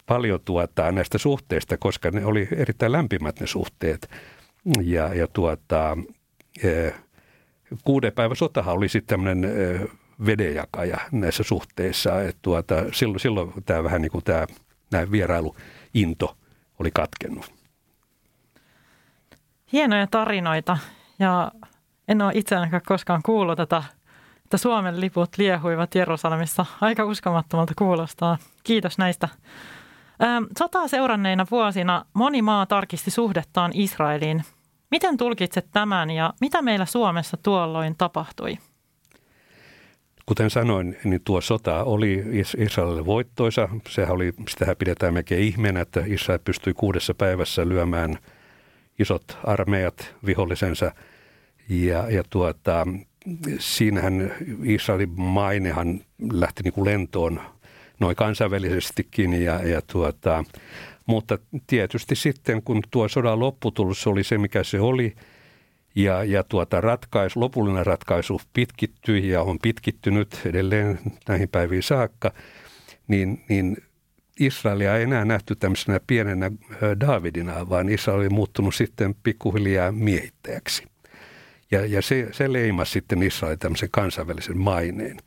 paljon 0.05 0.39
tuota, 0.45 0.91
näistä 0.91 1.17
suhteista, 1.17 1.77
koska 1.77 2.11
ne 2.11 2.25
oli 2.25 2.47
erittäin 2.55 2.91
lämpimät 2.91 3.39
ne 3.39 3.47
suhteet. 3.47 4.09
Ja, 4.83 5.13
ja 5.13 5.27
tuota, 5.27 5.97
kuuden 7.83 8.13
päivän 8.13 8.37
sotahan 8.37 8.75
oli 8.75 8.89
sitten 8.89 9.07
tämmöinen 9.07 9.53
vedenjakaja 10.25 10.97
näissä 11.11 11.43
suhteissa. 11.43 12.21
Että 12.21 12.39
tuota, 12.41 12.75
silloin, 12.91 13.19
silloin 13.19 13.53
tämä 13.65 13.83
vähän 13.83 14.01
niin 14.01 14.11
kuin 14.11 14.23
tämä, 14.23 14.45
tämä 14.89 15.11
vierailuinto 15.11 16.37
oli 16.79 16.91
katkennut. 16.91 17.53
Hienoja 19.73 20.07
tarinoita 20.07 20.77
ja 21.19 21.51
en 22.07 22.21
ole 22.21 22.31
itse 22.35 22.55
ainakaan 22.55 22.81
koskaan 22.85 23.21
kuullut 23.25 23.57
tätä, 23.57 23.83
että 24.43 24.57
Suomen 24.57 25.01
liput 25.01 25.37
liehuivat 25.37 25.95
Jerusalemissa. 25.95 26.65
Aika 26.81 27.05
uskomattomalta 27.05 27.73
kuulostaa. 27.77 28.37
Kiitos 28.63 28.97
näistä. 28.97 29.29
Sotaa 30.59 30.87
seuranneina 30.87 31.45
vuosina 31.51 32.05
moni 32.13 32.41
maa 32.41 32.65
tarkisti 32.65 33.11
suhdettaan 33.11 33.71
Israeliin. 33.73 34.43
Miten 34.91 35.17
tulkitset 35.17 35.67
tämän 35.71 36.09
ja 36.09 36.33
mitä 36.41 36.61
meillä 36.61 36.85
Suomessa 36.85 37.37
tuolloin 37.37 37.95
tapahtui? 37.97 38.57
Kuten 40.25 40.49
sanoin, 40.49 40.97
niin 41.03 41.21
tuo 41.23 41.41
sota 41.41 41.83
oli 41.83 42.23
Israelille 42.57 43.05
voittoisa. 43.05 43.69
Sehän 43.89 44.11
oli, 44.11 44.33
sitähän 44.49 44.77
pidetään 44.77 45.13
melkein 45.13 45.43
ihmeenä, 45.43 45.81
että 45.81 46.03
Israel 46.05 46.39
pystyi 46.43 46.73
kuudessa 46.73 47.13
päivässä 47.13 47.69
lyömään 47.69 48.17
isot 48.99 49.37
armeijat 49.43 50.15
vihollisensa. 50.25 50.91
Ja, 51.69 52.09
ja 52.09 52.23
tuota, 52.29 52.87
siinähän 53.59 54.31
Israelin 54.63 55.21
mainehan 55.21 56.01
lähti 56.31 56.63
niin 56.63 56.73
kuin 56.73 56.85
lentoon 56.85 57.41
noin 57.99 58.15
kansainvälisestikin. 58.15 59.43
Ja, 59.43 59.67
ja 59.67 59.81
tuota, 59.81 60.43
mutta 61.05 61.37
tietysti 61.67 62.15
sitten, 62.15 62.61
kun 62.63 62.81
tuo 62.91 63.07
sodan 63.07 63.39
lopputulos 63.39 64.07
oli 64.07 64.23
se, 64.23 64.37
mikä 64.37 64.63
se 64.63 64.79
oli– 64.79 65.13
ja, 65.95 66.23
ja 66.23 66.43
tuota 66.43 66.81
ratkaisu, 66.81 67.39
lopullinen 67.39 67.85
ratkaisu 67.85 68.41
pitkittyi 68.53 69.29
ja 69.29 69.41
on 69.41 69.59
pitkittynyt 69.59 70.41
edelleen 70.45 70.99
näihin 71.27 71.49
päiviin 71.49 71.83
saakka, 71.83 72.31
niin, 73.07 73.43
niin 73.49 73.77
Israelia 74.39 74.97
ei 74.97 75.03
enää 75.03 75.25
nähty 75.25 75.55
tämmöisenä 75.55 75.99
pienenä 76.07 76.51
Davidina, 76.99 77.69
vaan 77.69 77.89
Israel 77.89 78.19
oli 78.19 78.29
muuttunut 78.29 78.75
sitten 78.75 79.15
pikkuhiljaa 79.23 79.91
miehittäjäksi. 79.91 80.83
Ja, 81.71 81.85
ja 81.85 82.01
se, 82.01 82.27
se 82.31 82.53
leimasi 82.53 82.91
sitten 82.91 83.23
Israelin 83.23 83.59
tämmöisen 83.59 83.89
kansainvälisen 83.91 84.57
maineen. 84.57 85.17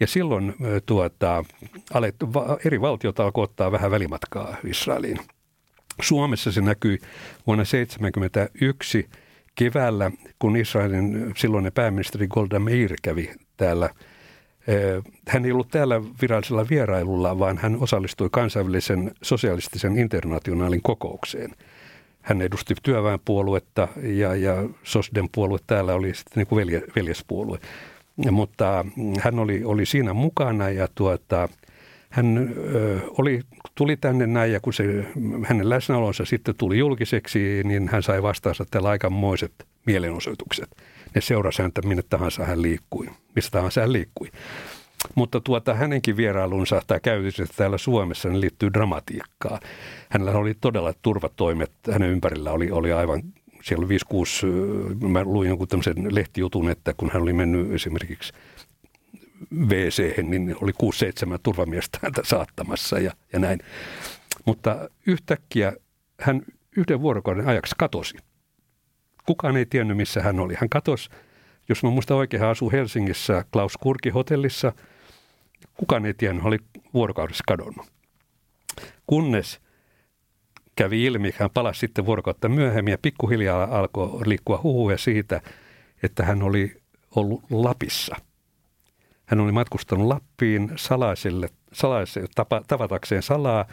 Ja 0.00 0.06
silloin 0.06 0.54
tuota, 0.86 1.44
alettu, 1.94 2.28
eri 2.64 2.80
valtiot 2.80 3.20
alkoivat 3.20 3.50
ottaa 3.50 3.72
vähän 3.72 3.90
välimatkaa 3.90 4.56
Israeliin. 4.64 5.18
Suomessa 6.00 6.52
se 6.52 6.60
näkyi 6.60 6.98
vuonna 7.46 7.64
1971 7.64 9.08
keväällä, 9.58 10.10
kun 10.38 10.56
Israelin 10.56 11.32
silloinen 11.36 11.72
pääministeri 11.72 12.28
Golda 12.28 12.58
Meir 12.58 12.94
kävi 13.02 13.30
täällä 13.56 13.90
eh, 14.66 15.02
hän 15.28 15.44
ei 15.44 15.52
ollut 15.52 15.68
täällä 15.70 16.02
virallisella 16.22 16.66
vierailulla, 16.70 17.38
vaan 17.38 17.58
hän 17.58 17.76
osallistui 17.80 18.28
kansainvälisen 18.32 19.12
sosialistisen 19.22 19.98
internationaalin 19.98 20.82
kokoukseen. 20.82 21.50
Hän 22.22 22.42
edusti 22.42 22.74
työväenpuoluetta 22.82 23.88
ja, 24.02 24.34
ja 24.34 24.68
Sosden 24.82 25.28
puolue 25.34 25.58
täällä 25.66 25.94
oli 25.94 26.14
sitten 26.14 26.44
niin 26.50 26.58
velje, 26.58 26.82
veljespuolue. 26.96 27.58
Mutta 28.30 28.84
hän 29.20 29.38
oli, 29.38 29.64
oli 29.64 29.86
siinä 29.86 30.12
mukana 30.12 30.70
ja 30.70 30.88
tuota, 30.94 31.48
hän 32.08 32.54
oli, 33.18 33.40
tuli 33.74 33.96
tänne 33.96 34.26
näin 34.26 34.52
ja 34.52 34.60
kun 34.60 34.72
se, 34.72 35.04
hänen 35.44 35.70
läsnäolonsa 35.70 36.24
sitten 36.24 36.54
tuli 36.58 36.78
julkiseksi, 36.78 37.62
niin 37.64 37.88
hän 37.88 38.02
sai 38.02 38.22
vastaansa 38.22 38.64
tällä 38.70 38.88
aikamoiset 38.88 39.52
mielenosoitukset. 39.86 40.70
Ne 41.14 41.20
seurasi 41.20 41.62
häntä 41.62 41.82
minne 41.82 42.02
tahansa 42.10 42.44
hän 42.44 42.62
liikkui, 42.62 43.06
missä 43.34 43.50
tahansa 43.50 43.80
hän 43.80 43.92
liikkui. 43.92 44.30
Mutta 45.14 45.40
tuota, 45.40 45.74
hänenkin 45.74 46.16
vierailunsa 46.16 46.82
tai 46.86 47.00
käytökset 47.00 47.48
täällä 47.56 47.78
Suomessa 47.78 48.28
niin 48.28 48.40
liittyy 48.40 48.72
dramatiikkaan. 48.72 49.60
Hänellä 50.08 50.32
oli 50.32 50.54
todella 50.60 50.94
turvatoimet, 51.02 51.72
hänen 51.92 52.10
ympärillä 52.10 52.52
oli, 52.52 52.70
oli 52.70 52.92
aivan 52.92 53.22
siellä 53.62 53.86
oli 53.86 53.96
5-6, 55.00 55.06
mä 55.08 55.24
luin 55.24 55.48
jonkun 55.48 55.68
tämmöisen 55.68 56.14
lehtijutun, 56.14 56.70
että 56.70 56.94
kun 56.96 57.10
hän 57.12 57.22
oli 57.22 57.32
mennyt 57.32 57.72
esimerkiksi 57.72 58.32
wc 59.68 60.22
niin 60.22 60.56
oli 60.62 60.72
6-7 61.36 61.38
turvamiestä 61.42 61.98
häntä 62.02 62.22
saattamassa 62.24 62.98
ja, 62.98 63.12
ja 63.32 63.38
näin. 63.38 63.60
Mutta 64.44 64.90
yhtäkkiä 65.06 65.72
hän 66.20 66.42
yhden 66.76 67.00
vuorokauden 67.00 67.48
ajaksi 67.48 67.74
katosi. 67.78 68.16
Kukaan 69.26 69.56
ei 69.56 69.66
tiennyt, 69.66 69.96
missä 69.96 70.22
hän 70.22 70.40
oli. 70.40 70.54
Hän 70.54 70.68
katosi, 70.68 71.10
jos 71.68 71.82
mä 71.82 71.90
muistan 71.90 72.16
oikein, 72.16 72.40
hän 72.40 72.50
asui 72.50 72.72
Helsingissä 72.72 73.44
Klaus 73.52 73.76
Kurki 73.76 74.10
hotellissa. 74.10 74.72
Kukaan 75.74 76.06
ei 76.06 76.14
tiennyt, 76.14 76.42
hän 76.42 76.48
oli 76.48 76.58
vuorokaudessa 76.94 77.44
kadonnut. 77.46 77.86
Kunnes 79.06 79.60
kävi 80.76 81.04
ilmi, 81.04 81.34
hän 81.38 81.50
palasi 81.54 81.80
sitten 81.80 82.06
vuorokautta 82.06 82.48
myöhemmin 82.48 82.92
ja 82.92 82.98
pikkuhiljaa 83.02 83.78
alkoi 83.78 84.20
liikkua 84.26 84.60
huhuja 84.62 84.98
siitä, 84.98 85.40
että 86.02 86.24
hän 86.24 86.42
oli 86.42 86.76
ollut 87.16 87.42
Lapissa– 87.50 88.16
hän 89.28 89.40
oli 89.40 89.52
matkustanut 89.52 90.06
Lappiin 90.06 90.72
salaiselle, 90.76 91.48
salaiselle 91.72 92.28
tapa, 92.34 92.62
tavatakseen 92.68 93.22
salaa 93.22 93.66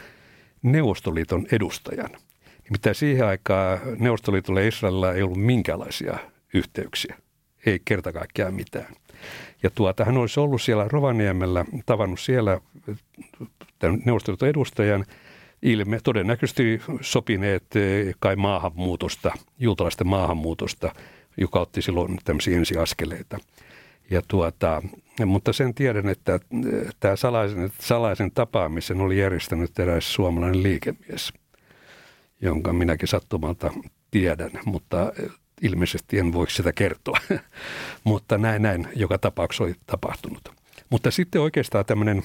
Neuvostoliiton 0.62 1.46
edustajan. 1.52 2.10
Mitä 2.70 2.94
siihen 2.94 3.26
aikaan 3.26 3.78
Neuvostoliitolla 3.98 4.60
ja 4.60 4.68
Israelilla 4.68 5.12
ei 5.12 5.22
ollut 5.22 5.42
minkäänlaisia 5.42 6.18
yhteyksiä. 6.54 7.16
Ei 7.66 7.80
kerta 7.84 8.12
kaikkiaan 8.12 8.54
mitään. 8.54 8.94
Ja 9.62 9.70
tuota, 9.70 10.04
hän 10.04 10.16
olisi 10.16 10.40
ollut 10.40 10.62
siellä 10.62 10.88
Rovaniemellä, 10.88 11.64
tavannut 11.86 12.20
siellä 12.20 12.60
tämän 13.78 14.02
Neuvostoliiton 14.04 14.48
edustajan, 14.48 15.04
ilme, 15.62 16.00
todennäköisesti 16.04 16.82
sopineet 17.00 17.76
eh, 17.76 18.14
kai 18.18 18.36
maahanmuutosta, 18.36 19.32
juutalaisten 19.58 20.06
maahanmuutosta, 20.06 20.94
joka 21.36 21.60
otti 21.60 21.82
silloin 21.82 22.18
tämmöisiä 22.24 22.56
ensiaskeleita. 22.56 23.38
Ja 24.10 24.22
tuota, 24.28 24.82
mutta 25.26 25.52
sen 25.52 25.74
tiedän, 25.74 26.08
että 26.08 26.40
tämä 27.00 27.16
salaisen, 27.16 27.72
salaisen 27.80 28.30
tapaamisen 28.30 29.00
oli 29.00 29.18
järjestänyt 29.18 29.78
eräs 29.78 30.14
suomalainen 30.14 30.62
liikemies, 30.62 31.32
jonka 32.40 32.72
minäkin 32.72 33.08
sattumalta 33.08 33.70
tiedän, 34.10 34.50
mutta 34.64 35.12
ilmeisesti 35.62 36.18
en 36.18 36.32
voi 36.32 36.50
sitä 36.50 36.72
kertoa. 36.72 37.18
mutta 38.04 38.38
näin, 38.38 38.62
näin 38.62 38.88
joka 38.96 39.18
tapauksessa 39.18 39.64
oli 39.64 39.74
tapahtunut. 39.86 40.48
Mutta 40.90 41.10
sitten 41.10 41.40
oikeastaan 41.40 41.84
tämmöinen 41.84 42.22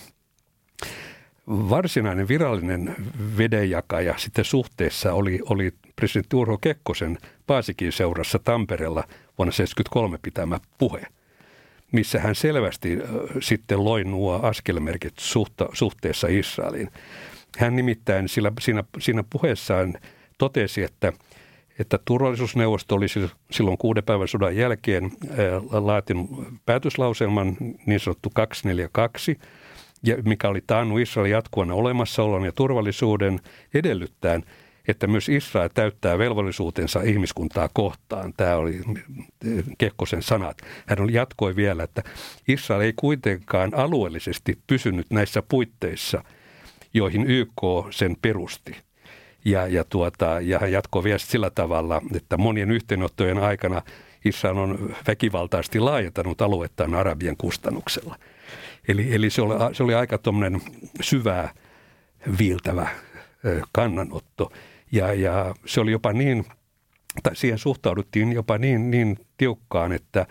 varsinainen 1.48 2.28
virallinen 2.28 2.96
vedenjakaja 3.38 4.18
sitten 4.18 4.46
suhteessa 4.46 5.14
oli, 5.14 5.40
oli 5.50 5.74
presidentti 5.96 6.36
Urho 6.36 6.58
Kekkosen 6.58 7.18
Paasikin 7.48 7.92
seurassa 7.92 8.40
Tampereella 8.40 9.04
vuonna 9.38 9.52
1973 9.52 10.18
pitämä 10.22 10.60
puhe, 10.78 11.08
missä 11.92 12.20
hän 12.20 12.36
selvästi 12.36 12.98
sitten 13.42 13.86
loi 13.86 14.04
nuo 14.04 14.40
askelmerkit 14.44 15.14
suhta, 15.20 15.70
suhteessa 15.74 16.28
Israeliin. 16.28 16.90
Hän 17.58 17.76
nimittäin 17.76 18.30
sillä, 18.30 18.52
siinä, 18.60 18.84
siinä 19.00 19.24
puheessaan 19.30 19.94
totesi, 20.38 20.84
että, 20.84 21.14
että 21.80 22.00
turvallisuusneuvosto 22.06 22.96
oli 22.96 23.06
silloin 23.52 23.78
kuuden 23.78 24.04
päivän 24.04 24.28
sodan 24.28 24.56
jälkeen 24.56 25.12
laatinut 25.72 26.30
päätöslauselman 26.66 27.58
niin 27.86 28.00
sanottu 28.00 28.30
242, 28.34 29.40
ja 30.04 30.18
mikä 30.26 30.50
oli 30.50 30.62
taannut 30.68 31.00
Israelin 31.00 31.32
jatkuvan 31.32 31.72
olemassaolon 31.72 32.46
ja 32.46 32.52
turvallisuuden 32.52 33.40
edellyttäen, 33.74 34.44
että 34.88 35.08
myös 35.08 35.30
Israel 35.30 35.70
täyttää 35.74 36.18
velvollisuutensa 36.18 37.02
ihmiskuntaa 37.02 37.70
kohtaan. 37.74 38.34
Tämä 38.38 38.56
oli 38.56 38.82
Kekkosen 39.78 40.24
sanat. 40.24 40.62
Hän 40.86 41.14
jatkoi 41.14 41.56
vielä, 41.56 41.84
että 41.84 42.04
Israel 42.48 42.82
ei 42.82 42.94
kuitenkaan 42.96 43.74
alueellisesti 43.76 44.58
pysynyt 44.68 45.08
näissä 45.10 45.42
puitteissa, 45.50 46.24
joihin 46.94 47.26
YK 47.32 47.62
sen 47.90 48.16
perusti. 48.22 48.76
Ja, 49.46 49.68
ja, 49.68 49.84
tuota, 49.84 50.42
ja 50.42 50.60
hän 50.60 50.72
jatkoi 50.72 51.04
vielä 51.04 51.18
sillä 51.18 51.50
tavalla, 51.50 52.02
että 52.16 52.38
monien 52.38 52.72
yhteenottojen 52.72 53.38
aikana 53.38 53.82
Israel 54.26 54.58
on 54.58 54.96
väkivaltaisesti 55.08 55.80
laajentanut 55.80 56.42
aluettaan 56.42 56.96
Arabian 56.96 57.38
kustannuksella– 57.38 58.16
Eli, 58.88 59.16
eli 59.16 59.30
se, 59.30 59.42
oli, 59.42 59.76
se 59.76 59.84
oli 59.84 59.94
aika 59.94 60.20
syvää 61.02 61.54
viiltävä 62.40 62.88
kannanotto. 63.72 64.52
Ja, 64.92 65.14
ja 65.14 65.56
se 65.66 65.82
oli 65.82 65.92
jopa 65.92 66.14
niin, 66.14 66.46
tai 67.24 67.36
siihen 67.36 67.58
suhtauduttiin 67.60 68.32
jopa 68.32 68.58
niin, 68.58 68.92
niin 68.92 69.18
tiukkaan, 69.38 69.92
että 69.92 70.26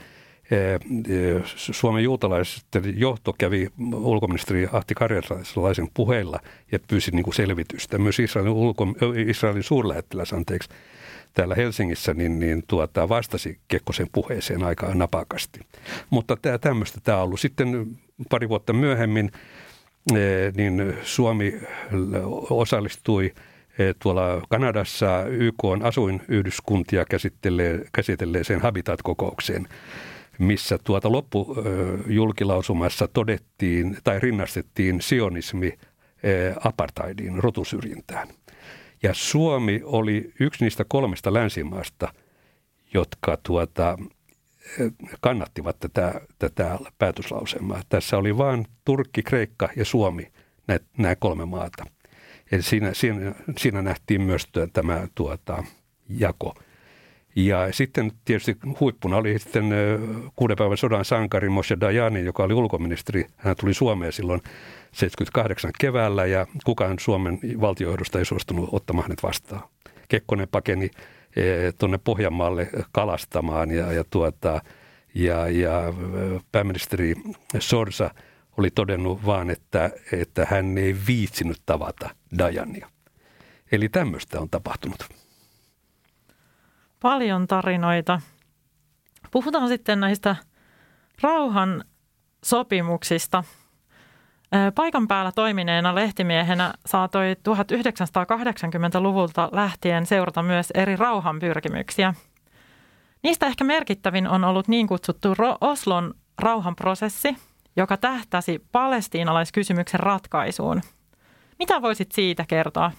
Suomen 1.54 2.04
juutalaisten 2.04 3.00
johto 3.00 3.34
kävi 3.38 3.68
ulkoministeri 3.92 4.68
Ahti 4.72 4.94
Karjalaisen 4.94 5.88
puheilla 5.94 6.40
ja 6.72 6.78
pyysi 6.88 7.10
niin 7.10 7.22
kuin 7.22 7.34
selvitystä. 7.34 7.98
Myös 7.98 8.18
Israelin, 8.18 8.52
ulko, 8.52 8.86
Israelin 9.26 9.62
suurlähettiläs, 9.62 10.32
anteeksi, 10.32 10.68
täällä 11.34 11.54
Helsingissä, 11.54 12.14
niin, 12.14 12.40
niin 12.40 12.62
tuota, 12.68 13.08
vastasi 13.08 13.58
Kekkosen 13.68 14.08
puheeseen 14.12 14.64
aika 14.64 14.94
napakasti. 14.94 15.60
Mutta 16.10 16.36
tämä, 16.36 16.58
tämmöistä 16.58 17.00
tämä 17.04 17.18
on 17.18 17.24
ollut. 17.24 17.40
Sitten 17.40 17.98
pari 18.30 18.48
vuotta 18.48 18.72
myöhemmin 18.72 19.30
eh, 20.14 20.52
niin 20.54 20.96
Suomi 21.02 21.60
osallistui 22.50 23.34
tuolla 23.98 24.42
Kanadassa 24.48 25.24
YK 25.26 25.64
on 25.64 25.82
asuinyhdyskuntia 25.82 27.04
käsitelleeseen 27.92 28.60
Habitat-kokoukseen, 28.60 29.68
missä 30.38 30.78
tuota 30.84 31.12
loppujulkilausumassa 31.12 33.08
todettiin 33.08 33.96
tai 34.04 34.18
rinnastettiin 34.18 35.00
sionismi 35.00 35.66
eh, 36.22 36.54
apartheidiin, 36.64 37.38
rotusyrjintään. 37.38 38.28
Ja 39.02 39.14
Suomi 39.14 39.80
oli 39.84 40.32
yksi 40.40 40.64
niistä 40.64 40.84
kolmesta 40.88 41.34
länsimaasta, 41.34 42.12
jotka 42.94 43.38
tuota, 43.42 43.98
kannattivat 45.20 45.76
tätä, 45.80 46.20
tätä 46.38 46.78
päätöslausemaa. 46.98 47.82
Tässä 47.88 48.16
oli 48.16 48.38
vain 48.38 48.66
Turkki, 48.84 49.22
Kreikka 49.22 49.68
ja 49.76 49.84
Suomi, 49.84 50.32
nämä 50.98 51.16
kolme 51.16 51.44
maata. 51.44 51.84
Eli 52.52 52.62
siinä, 52.62 52.94
siinä, 52.94 53.34
siinä 53.58 53.82
nähtiin 53.82 54.22
myös 54.22 54.48
tämä 54.72 55.08
tuota, 55.14 55.64
jako. 56.08 56.54
Ja 57.36 57.72
sitten 57.72 58.12
tietysti 58.24 58.56
huippuna 58.80 59.16
oli 59.16 59.38
sitten 59.38 59.64
kuuden 60.36 60.56
päivän 60.56 60.76
sodan 60.76 61.04
sankari 61.04 61.48
Moshe 61.48 61.76
Dajani, 61.80 62.24
joka 62.24 62.42
oli 62.42 62.54
ulkoministeri. 62.54 63.24
Hän 63.36 63.56
tuli 63.60 63.74
Suomeen 63.74 64.12
silloin 64.12 64.40
78 64.92 65.70
keväällä 65.78 66.26
ja 66.26 66.46
kukaan 66.64 66.98
Suomen 66.98 67.38
valtiojohdosta 67.60 68.18
ei 68.18 68.24
suostunut 68.24 68.68
ottamaan 68.72 69.04
hänet 69.04 69.22
vastaan. 69.22 69.62
Kekkonen 70.08 70.48
pakeni 70.50 70.90
e, 71.36 71.42
tuonne 71.78 71.98
Pohjanmaalle 72.04 72.68
kalastamaan 72.92 73.70
ja, 73.70 73.92
ja, 73.92 74.04
tuota, 74.10 74.62
ja, 75.14 75.48
ja 75.48 75.92
pääministeri 76.52 77.14
Sorsa 77.58 78.10
oli 78.58 78.70
todennut 78.70 79.26
vaan, 79.26 79.50
että, 79.50 79.90
että 80.12 80.46
hän 80.50 80.78
ei 80.78 80.96
viitsinyt 81.06 81.62
tavata 81.66 82.10
Dajania. 82.38 82.90
Eli 83.72 83.88
tämmöistä 83.88 84.40
on 84.40 84.50
tapahtunut. 84.50 85.08
Paljon 87.00 87.46
tarinoita. 87.46 88.20
Puhutaan 89.30 89.68
sitten 89.68 90.00
näistä 90.00 90.36
rauhan 91.22 91.84
sopimuksista– 92.44 93.44
Paikan 94.74 95.08
päällä 95.08 95.32
toimineena 95.32 95.94
lehtimiehenä 95.94 96.74
saatoi 96.86 97.34
1980-luvulta 97.34 99.48
lähtien 99.52 100.06
seurata 100.06 100.42
myös 100.42 100.70
eri 100.70 100.96
rauhanpyrkimyksiä. 100.96 102.14
Niistä 103.22 103.46
ehkä 103.46 103.64
merkittävin 103.64 104.28
on 104.28 104.44
ollut 104.44 104.68
niin 104.68 104.86
kutsuttu 104.86 105.34
Oslon 105.60 106.14
rauhanprosessi, 106.38 107.36
joka 107.76 107.96
tähtäsi 107.96 108.62
palestiinalaiskysymyksen 108.72 110.00
ratkaisuun. 110.00 110.80
Mitä 111.58 111.82
voisit 111.82 112.12
siitä 112.12 112.44
kertoa? 112.48 112.92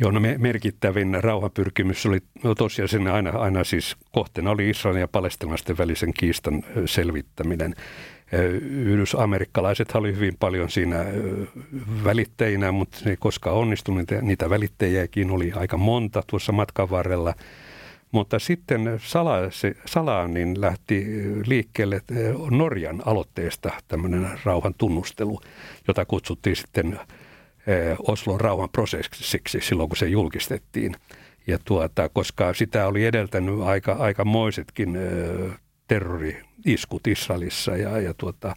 Joo, 0.00 0.10
no 0.10 0.20
merkittävin 0.38 1.24
rauhanpyrkimys 1.24 2.06
oli 2.06 2.18
no 2.44 2.54
tosiaan 2.54 3.06
aina, 3.12 3.30
aina 3.30 3.64
siis 3.64 3.96
kohteena 4.12 4.50
oli 4.50 4.70
Israelin 4.70 5.00
ja 5.00 5.08
palestinalaisten 5.08 5.78
välisen 5.78 6.14
kiistan 6.14 6.62
selvittäminen. 6.86 7.74
Yhdysamerikkalaiset 8.62 9.94
oli 9.94 10.14
hyvin 10.14 10.36
paljon 10.38 10.70
siinä 10.70 11.04
välitteinä, 12.04 12.72
mutta 12.72 12.98
se 12.98 13.10
ei 13.10 13.16
koskaan 13.16 13.56
onnistunut. 13.56 14.08
Niitä 14.22 14.50
välittejäkin 14.50 15.30
oli 15.30 15.52
aika 15.52 15.76
monta 15.76 16.22
tuossa 16.26 16.52
matkan 16.52 16.90
varrella. 16.90 17.34
Mutta 18.16 18.38
sitten 18.38 19.00
Sala, 19.86 20.28
niin 20.28 20.60
lähti 20.60 21.06
liikkeelle 21.46 22.00
Norjan 22.50 23.02
aloitteesta 23.06 23.72
tämmöinen 23.88 24.28
rauhan 24.44 24.74
tunnustelu, 24.78 25.40
jota 25.88 26.04
kutsuttiin 26.04 26.56
sitten 26.56 27.00
Oslon 27.98 28.40
rauhanprosessiksi 28.40 29.60
silloin, 29.60 29.88
kun 29.88 29.96
se 29.96 30.06
julkistettiin. 30.06 30.96
Ja 31.46 31.58
tuota, 31.64 32.08
koska 32.08 32.54
sitä 32.54 32.86
oli 32.86 33.04
edeltänyt 33.04 33.60
aika, 33.60 33.92
aikamoisetkin 33.92 34.98
terrori-iskut 35.88 37.06
Israelissa 37.06 37.76
ja, 37.76 38.00
ja 38.00 38.14
tuota, 38.14 38.56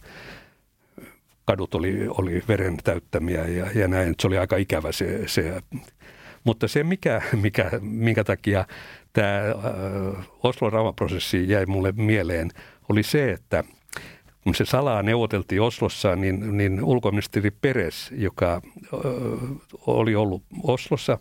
kadut 1.44 1.74
oli, 1.74 2.08
oli 2.08 2.42
veren 2.48 2.76
täyttämiä 2.84 3.44
ja, 3.44 3.66
ja 3.74 3.88
näin. 3.88 4.14
Se 4.20 4.26
oli 4.26 4.38
aika 4.38 4.56
ikävä 4.56 4.92
se, 4.92 5.28
se. 5.28 5.62
Mutta 6.44 6.68
se, 6.68 6.84
mikä, 6.84 7.22
mikä, 7.42 7.70
minkä 7.80 8.24
takia 8.24 8.64
tämä 9.12 9.38
äh, 9.38 10.26
Oslon 10.42 10.72
rauhanprosessi 10.72 11.48
jäi 11.48 11.66
mulle 11.66 11.92
mieleen, 11.92 12.50
oli 12.88 13.02
se, 13.02 13.32
että 13.32 13.64
kun 14.44 14.54
se 14.54 14.64
salaa 14.64 15.02
neuvoteltiin 15.02 15.62
Oslossa, 15.62 16.16
niin, 16.16 16.56
niin 16.56 16.84
ulkoministeri 16.84 17.50
Peres, 17.50 18.10
joka 18.16 18.54
äh, 18.54 19.00
oli 19.86 20.14
ollut 20.14 20.42
Oslossa, 20.62 21.18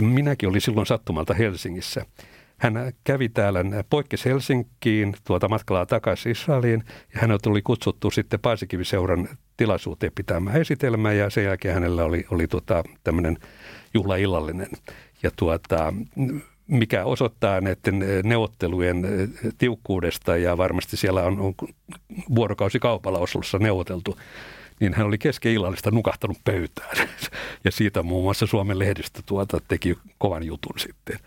minäkin 0.00 0.48
olin 0.48 0.60
silloin 0.60 0.86
sattumalta 0.86 1.34
Helsingissä– 1.34 2.06
hän 2.58 2.92
kävi 3.04 3.28
täällä, 3.28 3.60
poikkesi 3.90 4.28
Helsinkiin 4.28 5.14
tuota 5.24 5.48
matkalla 5.48 5.86
takaisin 5.86 6.32
Israeliin 6.32 6.84
ja 7.14 7.20
hän 7.20 7.38
tuli 7.42 7.62
kutsuttu 7.62 8.10
sitten 8.10 8.40
Paasikiviseuran 8.40 9.28
tilaisuuteen 9.56 10.12
pitämään 10.14 10.60
esitelmää 10.60 11.12
ja 11.12 11.30
sen 11.30 11.44
jälkeen 11.44 11.74
hänellä 11.74 12.04
oli, 12.04 12.24
oli 12.30 12.46
tuota, 12.46 12.84
tämmöinen 13.04 13.38
juhlaillallinen. 13.94 14.68
Ja 15.22 15.30
tuota, 15.36 15.94
mikä 16.66 17.04
osoittaa 17.04 17.60
näiden 17.60 18.04
neuvottelujen 18.24 19.06
tiukkuudesta 19.58 20.36
ja 20.36 20.56
varmasti 20.56 20.96
siellä 20.96 21.22
on, 21.22 21.40
on 21.40 21.54
vuorokausi 22.34 22.78
kaupalla 22.78 23.18
Oslossa 23.18 23.58
neuvoteltu 23.58 24.18
niin 24.80 24.94
hän 24.94 25.06
oli 25.06 25.18
kesken 25.18 25.52
illallista 25.52 25.90
nukahtanut 25.90 26.38
pöytään. 26.44 27.08
Ja 27.64 27.72
siitä 27.72 28.02
muun 28.02 28.24
muassa 28.24 28.46
Suomen 28.46 28.78
lehdistö 28.78 29.22
tuota 29.26 29.60
teki 29.68 29.98
kovan 30.18 30.42
jutun 30.42 30.78
sitten. 30.78 31.18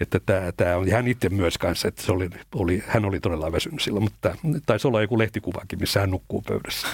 Että 0.00 0.20
tämä, 0.26 0.52
tämä 0.52 0.76
on, 0.76 0.90
hän 0.90 1.08
itse 1.08 1.28
myös 1.28 1.58
kanssa, 1.58 1.88
että 1.88 2.02
se 2.02 2.12
oli, 2.12 2.30
oli, 2.54 2.82
hän 2.86 3.04
oli 3.04 3.20
todella 3.20 3.52
väsynyt 3.52 3.82
silloin, 3.82 4.04
mutta 4.04 4.36
taisi 4.66 4.88
olla 4.88 5.02
joku 5.02 5.18
lehtikuvakin, 5.18 5.78
missä 5.80 6.00
hän 6.00 6.10
nukkuu 6.10 6.42
pöydässä. 6.42 6.88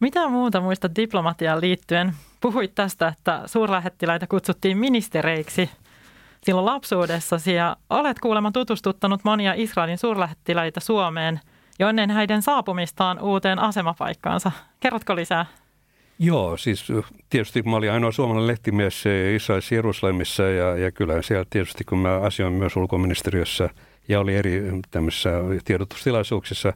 Mitä 0.00 0.28
muuta 0.28 0.60
muista 0.60 0.94
diplomatiaan 0.96 1.60
liittyen? 1.60 2.12
Puhuit 2.40 2.74
tästä, 2.74 3.08
että 3.08 3.42
suurlähettiläitä 3.46 4.26
kutsuttiin 4.26 4.78
ministereiksi 4.78 5.70
silloin 6.42 6.66
lapsuudessasi 6.66 7.54
ja 7.54 7.76
olet 7.90 8.18
kuulemma 8.18 8.52
tutustuttanut 8.52 9.24
monia 9.24 9.54
Israelin 9.56 9.98
suurlähettiläitä 9.98 10.80
Suomeen 10.80 11.40
jo 11.78 11.88
ennen 11.88 12.10
heidän 12.10 12.42
saapumistaan 12.42 13.20
uuteen 13.20 13.58
asemapaikkaansa. 13.58 14.52
Kerrotko 14.80 15.16
lisää? 15.16 15.46
Joo, 16.18 16.56
siis 16.56 16.88
tietysti 17.30 17.62
mä 17.62 17.76
olin 17.76 17.92
ainoa 17.92 18.12
suomalainen 18.12 18.46
lehtimies 18.46 19.04
Israelissa 19.34 19.74
Jerusalemissa 19.74 20.42
ja, 20.42 20.76
ja 20.76 20.92
kyllä 20.92 21.22
siellä 21.22 21.44
tietysti 21.50 21.84
kun 21.84 21.98
mä 21.98 22.20
asioin 22.20 22.52
myös 22.52 22.76
ulkoministeriössä 22.76 23.70
ja 24.08 24.20
oli 24.20 24.36
eri 24.36 24.62
tämmöisissä 24.90 25.30
tiedotustilaisuuksissa, 25.64 26.72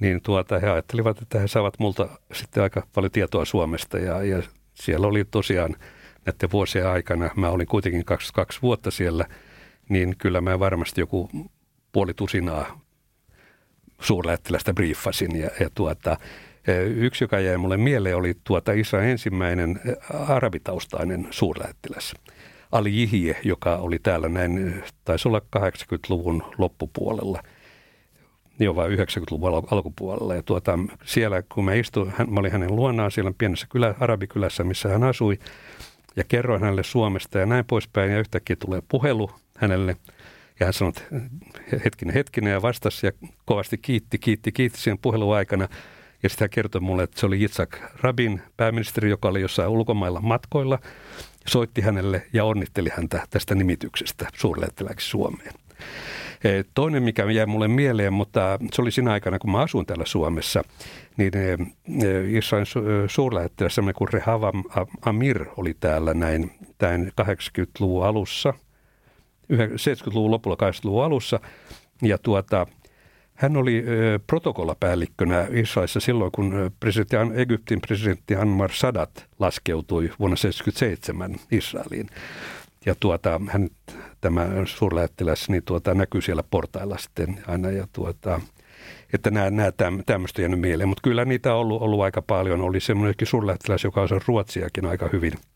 niin 0.00 0.22
tuota, 0.22 0.58
he 0.58 0.70
ajattelivat, 0.70 1.22
että 1.22 1.38
he 1.38 1.48
saavat 1.48 1.78
multa 1.78 2.08
sitten 2.32 2.62
aika 2.62 2.86
paljon 2.94 3.12
tietoa 3.12 3.44
Suomesta 3.44 3.98
ja, 3.98 4.22
ja 4.22 4.42
siellä 4.74 5.06
oli 5.06 5.24
tosiaan 5.24 5.76
näiden 6.26 6.50
vuosien 6.52 6.86
aikana, 6.86 7.30
mä 7.36 7.48
olin 7.48 7.66
kuitenkin 7.66 8.04
22 8.04 8.62
vuotta 8.62 8.90
siellä, 8.90 9.26
niin 9.88 10.14
kyllä 10.18 10.40
mä 10.40 10.58
varmasti 10.58 11.00
joku 11.00 11.30
puoli 11.92 12.14
tusinaa 12.14 12.80
suurlähettilästä 14.00 14.74
briefasin 14.74 15.40
ja, 15.40 15.50
ja 15.60 15.70
tuota, 15.74 16.16
Yksi, 16.96 17.24
joka 17.24 17.40
jäi 17.40 17.56
mulle 17.56 17.76
mieleen, 17.76 18.16
oli 18.16 18.34
tuota 18.44 18.72
Israelin 18.72 19.10
ensimmäinen 19.10 19.80
arabitaustainen 20.28 21.26
suurlähettiläs. 21.30 22.14
Ali 22.72 22.96
Jihie, 22.96 23.36
joka 23.44 23.76
oli 23.76 23.98
täällä 23.98 24.28
näin, 24.28 24.82
taisi 25.04 25.28
olla 25.28 25.42
80-luvun 25.58 26.42
loppupuolella, 26.58 27.42
jo 28.60 28.76
vai 28.76 28.88
90-luvun 28.96 29.68
alkupuolella. 29.70 30.34
Ja 30.34 30.42
tuota, 30.42 30.78
siellä, 31.04 31.42
kun 31.42 31.64
mä 31.64 31.74
istuin, 31.74 32.12
hän, 32.16 32.32
mä 32.32 32.40
olin 32.40 32.52
hänen 32.52 32.76
luonaan 32.76 33.10
siellä 33.10 33.32
pienessä 33.38 33.66
kylä, 33.70 33.94
arabikylässä, 34.00 34.64
missä 34.64 34.88
hän 34.88 35.04
asui, 35.04 35.38
ja 36.16 36.24
kerroin 36.24 36.60
hänelle 36.60 36.82
Suomesta 36.82 37.38
ja 37.38 37.46
näin 37.46 37.64
poispäin, 37.64 38.12
ja 38.12 38.18
yhtäkkiä 38.18 38.56
tulee 38.56 38.82
puhelu 38.88 39.30
hänelle, 39.56 39.96
ja 40.60 40.66
hän 40.66 40.72
sanoi, 40.72 40.92
hetkinen, 41.84 42.14
hetkinen, 42.14 42.52
ja 42.52 42.62
vastasi 42.62 43.06
ja 43.06 43.12
kovasti 43.44 43.78
kiitti, 43.78 44.18
kiitti, 44.18 44.52
kiitti 44.52 44.80
sen 44.80 44.98
puhelun 44.98 45.36
aikana. 45.36 45.68
Ja 46.22 46.28
sitä 46.28 46.48
kertoi 46.48 46.80
mulle, 46.80 47.02
että 47.02 47.20
se 47.20 47.26
oli 47.26 47.38
Yitzhak 47.40 47.76
Rabin, 48.00 48.42
pääministeri, 48.56 49.10
joka 49.10 49.28
oli 49.28 49.40
jossain 49.40 49.68
ulkomailla 49.68 50.20
matkoilla. 50.20 50.78
Soitti 51.46 51.80
hänelle 51.80 52.26
ja 52.32 52.44
onnitteli 52.44 52.88
häntä 52.96 53.26
tästä 53.30 53.54
nimityksestä 53.54 54.28
suurlähettiläksi 54.34 55.08
Suomeen. 55.08 55.52
E, 56.44 56.64
toinen, 56.74 57.02
mikä 57.02 57.30
jäi 57.30 57.46
mulle 57.46 57.68
mieleen, 57.68 58.12
mutta 58.12 58.58
se 58.72 58.82
oli 58.82 58.90
siinä 58.90 59.12
aikana, 59.12 59.38
kun 59.38 59.50
mä 59.50 59.62
asuin 59.62 59.86
täällä 59.86 60.04
Suomessa, 60.04 60.62
niin 61.16 61.36
e, 61.36 61.52
e, 61.52 61.58
Israelin 62.38 62.66
suurlähettiläs, 63.06 63.74
semmoinen 63.74 63.98
kuin 63.98 64.08
Rehavam 64.12 64.64
Amir 65.02 65.44
oli 65.56 65.74
täällä 65.80 66.14
näin, 66.14 66.50
näin 66.82 67.12
80-luvun 67.20 68.06
alussa, 68.06 68.54
70-luvun 69.52 70.30
lopulla, 70.30 70.56
80-luvun 70.56 71.04
alussa. 71.04 71.40
Ja 72.02 72.18
tuota, 72.18 72.66
hän 73.34 73.56
oli 73.56 73.84
protokollapäällikkönä 74.26 75.46
Israelissa 75.50 76.00
silloin, 76.00 76.32
kun 76.32 76.70
presidentti, 76.80 77.40
Egyptin 77.40 77.80
presidentti 77.80 78.36
Anwar 78.36 78.70
Sadat 78.72 79.26
laskeutui 79.38 80.10
vuonna 80.18 80.36
1977 80.36 81.36
Israeliin. 81.50 82.10
Ja 82.86 82.94
tuota, 83.00 83.40
hän, 83.48 83.68
tämä 84.20 84.48
suurlähettiläs 84.64 85.48
niin 85.48 85.62
tuota, 85.62 85.94
näkyy 85.94 86.20
siellä 86.20 86.42
portailla 86.50 86.98
sitten 86.98 87.42
aina. 87.46 87.70
Ja 87.70 87.86
tuota, 87.92 88.40
että 89.12 89.30
nämä, 89.30 89.50
nämä 89.50 89.72
tämmöistä 90.06 90.42
jäänyt 90.42 90.60
mieleen. 90.60 90.88
Mutta 90.88 91.02
kyllä 91.02 91.24
niitä 91.24 91.54
on 91.54 91.60
ollut, 91.60 91.82
ollut 91.82 92.02
aika 92.02 92.22
paljon. 92.22 92.60
Oli 92.60 92.80
semmoinenkin 92.80 93.26
suurlähettiläs, 93.26 93.84
joka 93.84 94.02
osasi 94.02 94.24
ruotsiakin 94.28 94.86
aika 94.86 95.08
hyvin– 95.12 95.32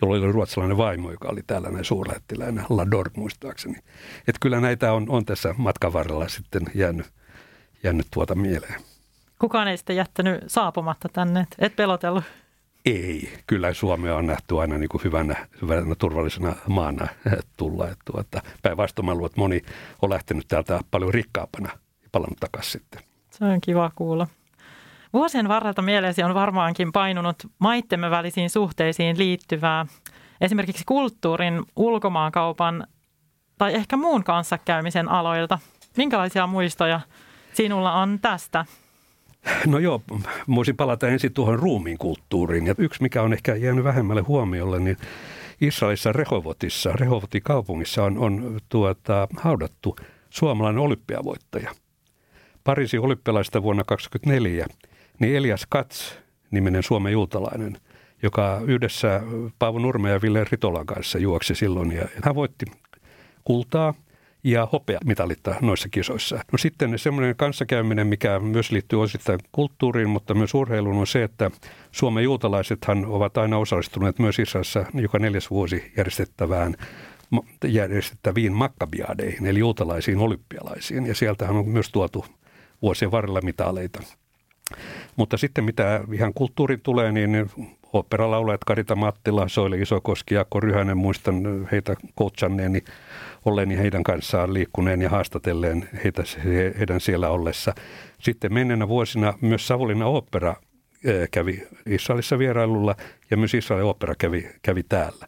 jolla 0.00 0.14
oli 0.14 0.32
ruotsalainen 0.32 0.76
vaimo, 0.76 1.10
joka 1.10 1.28
oli 1.28 1.42
tällainen 1.46 1.84
suurlähettiläinen, 1.84 2.64
Lador 2.68 3.10
muistaakseni. 3.16 3.74
Että 4.18 4.38
kyllä 4.40 4.60
näitä 4.60 4.92
on, 4.92 5.06
on 5.08 5.24
tässä 5.24 5.54
matkan 5.58 5.92
varrella 5.92 6.28
sitten 6.28 6.62
jäänyt, 6.74 7.06
jäänyt 7.82 8.06
tuota 8.14 8.34
mieleen. 8.34 8.80
Kukaan 9.38 9.68
ei 9.68 9.76
sitten 9.76 9.96
jättänyt 9.96 10.44
saapumatta 10.46 11.08
tänne, 11.08 11.46
et 11.58 11.76
pelotellut? 11.76 12.24
Ei, 12.84 13.32
kyllä 13.46 13.74
Suomea 13.74 14.16
on 14.16 14.26
nähty 14.26 14.60
aina 14.60 14.78
niin 14.78 14.88
kuin 14.88 15.04
hyvänä, 15.04 15.46
hyvänä 15.62 15.94
turvallisena 15.94 16.54
maana 16.68 17.06
tulla. 17.56 17.84
Että 17.84 18.04
tuota, 18.04 18.42
päinvastoin 18.62 19.06
mä 19.06 19.12
luulen, 19.14 19.26
että 19.26 19.40
moni 19.40 19.62
on 20.02 20.10
lähtenyt 20.10 20.48
täältä 20.48 20.80
paljon 20.90 21.14
rikkaampana 21.14 21.68
ja 22.02 22.08
palannut 22.12 22.40
takaisin 22.40 22.72
sitten. 22.72 23.02
Se 23.30 23.44
on 23.44 23.60
kiva 23.60 23.90
kuulla. 23.94 24.26
Vuosien 25.12 25.48
varrelta 25.48 25.82
mieleesi 25.82 26.22
on 26.22 26.34
varmaankin 26.34 26.92
painunut 26.92 27.36
maittemme 27.58 28.10
välisiin 28.10 28.50
suhteisiin 28.50 29.18
liittyvää 29.18 29.86
esimerkiksi 30.40 30.84
kulttuurin, 30.86 31.62
ulkomaankaupan 31.76 32.86
tai 33.58 33.74
ehkä 33.74 33.96
muun 33.96 34.24
kanssakäymisen 34.24 35.08
aloilta. 35.08 35.58
Minkälaisia 35.96 36.46
muistoja 36.46 37.00
sinulla 37.52 37.92
on 37.92 38.18
tästä? 38.22 38.64
No 39.66 39.78
joo, 39.78 40.02
voisin 40.54 40.76
palata 40.76 41.08
ensin 41.08 41.32
tuohon 41.32 41.58
ruumiin 41.58 41.98
kulttuuriin. 41.98 42.66
Ja 42.66 42.74
yksi, 42.78 43.02
mikä 43.02 43.22
on 43.22 43.32
ehkä 43.32 43.54
jäänyt 43.54 43.84
vähemmälle 43.84 44.22
huomiolle, 44.22 44.80
niin 44.80 44.96
Israelissa 45.60 46.12
Rehovotissa, 46.12 46.92
Rehovotin 46.92 47.42
kaupungissa 47.42 48.04
on, 48.04 48.18
on 48.18 48.60
tuota, 48.68 49.28
haudattu 49.36 49.96
suomalainen 50.30 50.82
olympiavoittaja. 50.82 51.70
Pariisin 52.64 53.00
olympialaista 53.00 53.62
vuonna 53.62 53.84
2024 53.84 54.66
niin 55.18 55.36
Elias 55.36 55.66
Kats, 55.68 56.18
niminen 56.50 56.82
Suomen 56.82 57.12
juutalainen, 57.12 57.76
joka 58.22 58.60
yhdessä 58.66 59.20
Paavo 59.58 59.78
Nurme 59.78 60.10
ja 60.10 60.22
Ville 60.22 60.44
Ritolan 60.50 60.86
kanssa 60.86 61.18
juoksi 61.18 61.54
silloin. 61.54 61.92
Ja 61.92 62.08
hän 62.22 62.34
voitti 62.34 62.66
kultaa 63.44 63.94
ja 64.44 64.68
hopeamitalit 64.72 65.40
noissa 65.60 65.88
kisoissa. 65.88 66.36
No 66.52 66.58
sitten 66.58 66.98
semmoinen 66.98 67.36
kanssakäyminen, 67.36 68.06
mikä 68.06 68.38
myös 68.38 68.72
liittyy 68.72 69.02
osittain 69.02 69.40
kulttuuriin, 69.52 70.08
mutta 70.08 70.34
myös 70.34 70.54
urheiluun, 70.54 70.96
on 70.96 71.06
se, 71.06 71.22
että 71.22 71.50
Suomen 71.92 72.24
juutalaisethan 72.24 73.06
ovat 73.06 73.38
aina 73.38 73.58
osallistuneet 73.58 74.18
myös 74.18 74.38
Israelissa 74.38 74.84
joka 74.94 75.18
neljäs 75.18 75.50
vuosi 75.50 75.92
järjestettävään 75.96 76.74
järjestettäviin 77.64 78.52
makkabiadeihin, 78.52 79.46
eli 79.46 79.58
juutalaisiin 79.58 80.18
olympialaisiin. 80.18 81.06
Ja 81.06 81.14
sieltähän 81.14 81.56
on 81.56 81.68
myös 81.68 81.90
tuotu 81.90 82.24
vuosien 82.82 83.10
varrella 83.10 83.40
mitaleita. 83.40 84.02
Mutta 85.16 85.36
sitten 85.36 85.64
mitä 85.64 86.00
ihan 86.12 86.34
kulttuurin 86.34 86.80
tulee, 86.80 87.12
niin 87.12 87.50
operalaulajat 87.92 88.64
Karita 88.64 88.96
Mattila, 88.96 89.48
Soili 89.48 89.80
Isokoski, 89.80 90.34
Jaakko 90.34 90.60
Ryhänen, 90.60 90.96
muistan 90.96 91.68
heitä 91.72 91.96
coachanneeni 92.18 92.84
olleeni 93.44 93.76
heidän 93.78 94.02
kanssaan 94.02 94.54
liikkuneen 94.54 95.02
ja 95.02 95.10
haastatelleen 95.10 95.88
heitä, 96.04 96.22
heidän 96.78 97.00
siellä 97.00 97.28
ollessa. 97.28 97.74
Sitten 98.20 98.54
menneenä 98.54 98.88
vuosina 98.88 99.34
myös 99.40 99.66
Savonlinna 99.66 100.06
opera 100.06 100.54
kävi 101.30 101.66
Israelissa 101.86 102.38
vierailulla 102.38 102.96
ja 103.30 103.36
myös 103.36 103.54
Israelin 103.54 103.88
opera 103.88 104.14
kävi, 104.14 104.48
kävi 104.62 104.82
täällä. 104.82 105.26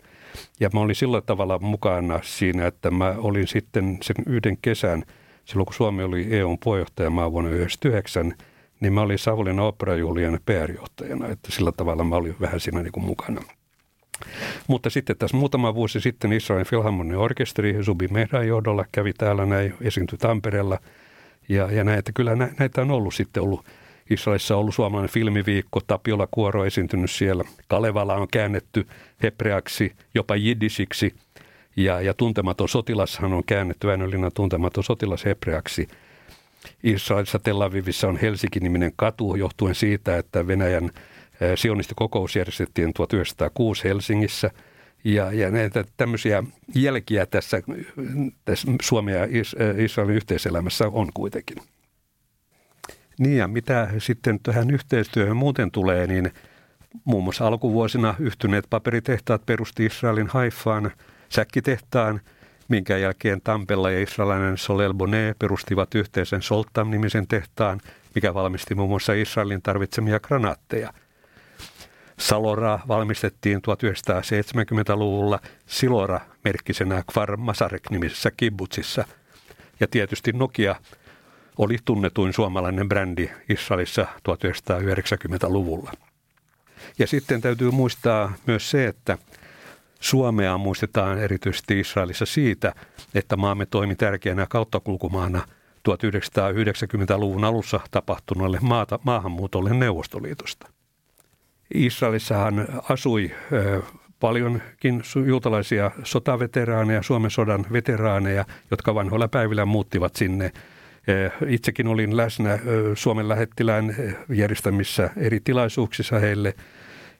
Ja 0.60 0.70
mä 0.72 0.80
olin 0.80 0.94
sillä 0.94 1.20
tavalla 1.20 1.58
mukana 1.58 2.20
siinä, 2.22 2.66
että 2.66 2.90
mä 2.90 3.14
olin 3.18 3.48
sitten 3.48 3.98
sen 4.02 4.16
yhden 4.26 4.58
kesän, 4.62 5.02
silloin 5.44 5.66
kun 5.66 5.74
Suomi 5.74 6.02
oli 6.02 6.26
EUn 6.30 6.58
puheenjohtajamaa 6.64 7.32
vuonna 7.32 7.50
1999, 7.50 8.46
niin 8.80 8.92
mä 8.92 9.00
olin 9.00 9.18
Savonlinnan 9.18 9.66
operajuhlien 9.66 10.40
PR-johtajana, 10.46 11.28
että 11.28 11.52
sillä 11.52 11.72
tavalla 11.72 12.04
mä 12.04 12.16
olin 12.16 12.36
vähän 12.40 12.60
siinä 12.60 12.82
niin 12.82 12.92
kuin 12.92 13.06
mukana. 13.06 13.42
Mutta 14.66 14.90
sitten 14.90 15.16
tässä 15.16 15.36
muutama 15.36 15.74
vuosi 15.74 16.00
sitten 16.00 16.32
Israelin 16.32 16.66
Philharmonian 16.66 17.20
orkesteri 17.20 17.84
Zubi 17.84 18.08
Mehran 18.08 18.48
johdolla 18.48 18.84
kävi 18.92 19.12
täällä 19.12 19.46
näin, 19.46 19.74
esiintyi 19.80 20.18
Tampereella. 20.18 20.78
Ja, 21.48 21.72
ja 21.72 21.84
näitä, 21.84 22.12
kyllä 22.14 22.36
näitä 22.36 22.82
on 22.82 22.90
ollut 22.90 23.14
sitten 23.14 23.42
ollut. 23.42 23.64
Israelissa 24.10 24.54
on 24.54 24.60
ollut 24.60 24.74
suomalainen 24.74 25.12
filmiviikko, 25.12 25.80
Tapiola 25.86 26.28
Kuoro 26.30 26.64
esiintynyt 26.64 27.10
siellä. 27.10 27.44
Kalevala 27.68 28.14
on 28.14 28.28
käännetty 28.32 28.86
hebreaksi, 29.22 29.92
jopa 30.14 30.36
jiddisiksi. 30.36 31.14
Ja, 31.76 32.00
ja 32.00 32.14
Tuntematon 32.14 32.68
sotilashan 32.68 33.32
on 33.32 33.44
käännetty, 33.44 33.86
Väinölinnan 33.86 34.30
Tuntematon 34.34 34.84
sotilas 34.84 35.24
hebreaksi– 35.24 35.88
Israelissa 36.82 37.38
Tel 37.38 37.60
Avivissa 37.60 38.08
on 38.08 38.16
Helsinki-niminen 38.16 38.92
katu 38.96 39.36
johtuen 39.36 39.74
siitä, 39.74 40.16
että 40.16 40.46
Venäjän 40.46 40.90
sionistikokous 41.54 42.36
järjestettiin 42.36 42.94
1906 42.94 43.84
Helsingissä. 43.84 44.50
Ja, 45.04 45.32
ja 45.32 45.50
näitä 45.50 45.84
tämmöisiä 45.96 46.42
jälkiä 46.74 47.26
tässä, 47.26 47.62
tässä 48.44 48.68
Suomen 48.82 49.14
ja 49.14 49.28
Israelin 49.76 50.16
yhteiselämässä 50.16 50.88
on 50.88 51.08
kuitenkin. 51.14 51.56
Niin 53.18 53.36
ja 53.36 53.48
mitä 53.48 53.88
sitten 53.98 54.40
tähän 54.42 54.70
yhteistyöhön 54.70 55.36
muuten 55.36 55.70
tulee, 55.70 56.06
niin 56.06 56.30
muun 57.04 57.24
muassa 57.24 57.46
alkuvuosina 57.46 58.14
yhtyneet 58.18 58.64
paperitehtaat 58.70 59.46
perusti 59.46 59.86
Israelin 59.86 60.26
Haifaan 60.26 60.92
säkkitehtaan– 61.28 62.20
minkä 62.68 62.96
jälkeen 62.96 63.40
Tampella 63.44 63.90
ja 63.90 64.02
israelilainen 64.02 64.58
Solel 64.58 64.94
Bonet 64.94 65.38
perustivat 65.38 65.94
yhteisen 65.94 66.42
Soltam-nimisen 66.42 67.26
tehtaan, 67.26 67.80
mikä 68.14 68.34
valmisti 68.34 68.74
muun 68.74 68.88
muassa 68.88 69.12
Israelin 69.12 69.62
tarvitsemia 69.62 70.20
granaatteja. 70.20 70.92
Salora 72.18 72.78
valmistettiin 72.88 73.58
1970-luvulla 73.58 75.40
Silora-merkkisenä 75.66 77.02
Kfar 77.10 77.36
Masarek-nimisessä 77.36 78.30
kibbutsissa. 78.36 79.04
Ja 79.80 79.86
tietysti 79.86 80.32
Nokia 80.32 80.76
oli 81.58 81.76
tunnetuin 81.84 82.32
suomalainen 82.32 82.88
brändi 82.88 83.30
Israelissa 83.48 84.06
1990-luvulla. 84.28 85.92
Ja 86.98 87.06
sitten 87.06 87.40
täytyy 87.40 87.70
muistaa 87.70 88.32
myös 88.46 88.70
se, 88.70 88.86
että 88.86 89.18
Suomea 90.00 90.58
muistetaan 90.58 91.18
erityisesti 91.18 91.80
Israelissa 91.80 92.26
siitä, 92.26 92.72
että 93.14 93.36
maamme 93.36 93.66
toimi 93.66 93.96
tärkeänä 93.96 94.46
kauttakulkumaana 94.50 95.42
1990-luvun 95.88 97.44
alussa 97.44 97.80
tapahtuneelle 97.90 98.58
maata, 98.62 98.98
maahanmuutolle 99.04 99.74
Neuvostoliitosta. 99.74 100.75
Israelissahan 101.74 102.68
asui 102.88 103.30
paljonkin 104.20 105.02
juutalaisia 105.26 105.90
sotaveteraaneja, 106.02 107.02
Suomen 107.02 107.30
sodan 107.30 107.66
veteraaneja, 107.72 108.44
jotka 108.70 108.94
vanhoilla 108.94 109.28
päivillä 109.28 109.64
muuttivat 109.64 110.16
sinne. 110.16 110.52
Itsekin 111.48 111.86
olin 111.86 112.16
läsnä 112.16 112.58
Suomen 112.94 113.28
lähettilään 113.28 113.96
järjestämissä 114.28 115.10
eri 115.16 115.40
tilaisuuksissa 115.40 116.18
heille– 116.18 116.54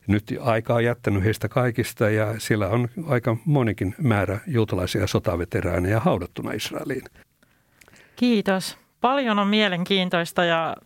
nyt 0.07 0.35
aika 0.41 0.75
on 0.75 0.85
jättänyt 0.85 1.25
heistä 1.25 1.49
kaikista 1.49 2.11
ja 2.11 2.35
siellä 2.39 2.69
on 2.69 2.89
aika 3.07 3.37
monikin 3.45 3.95
määrä 4.03 4.41
juutalaisia 4.47 5.07
sotaveteraaneja 5.07 6.01
haudattuna 6.01 6.53
Israeliin. 6.53 7.05
Kiitos. 8.17 8.79
Paljon 9.01 9.39
on 9.39 9.49
mielenkiintoista 9.49 10.45
ja 10.45 10.77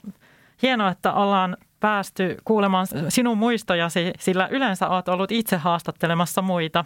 hienoa, 0.63 0.91
että 0.91 1.13
ollaan 1.13 1.57
päästy 1.81 2.37
kuulemaan 2.45 2.87
sinun 3.09 3.39
muistojasi, 3.39 4.13
sillä 4.19 4.49
yleensä 4.51 4.89
olet 4.89 5.09
ollut 5.09 5.33
itse 5.33 5.57
haastattelemassa 5.57 6.43
muita. 6.43 6.85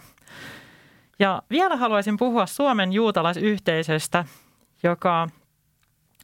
Ja 1.19 1.41
vielä 1.49 1.75
haluaisin 1.75 2.17
puhua 2.17 2.45
Suomen 2.45 2.93
juutalaisyhteisöstä, 2.93 4.25
joka 4.83 5.27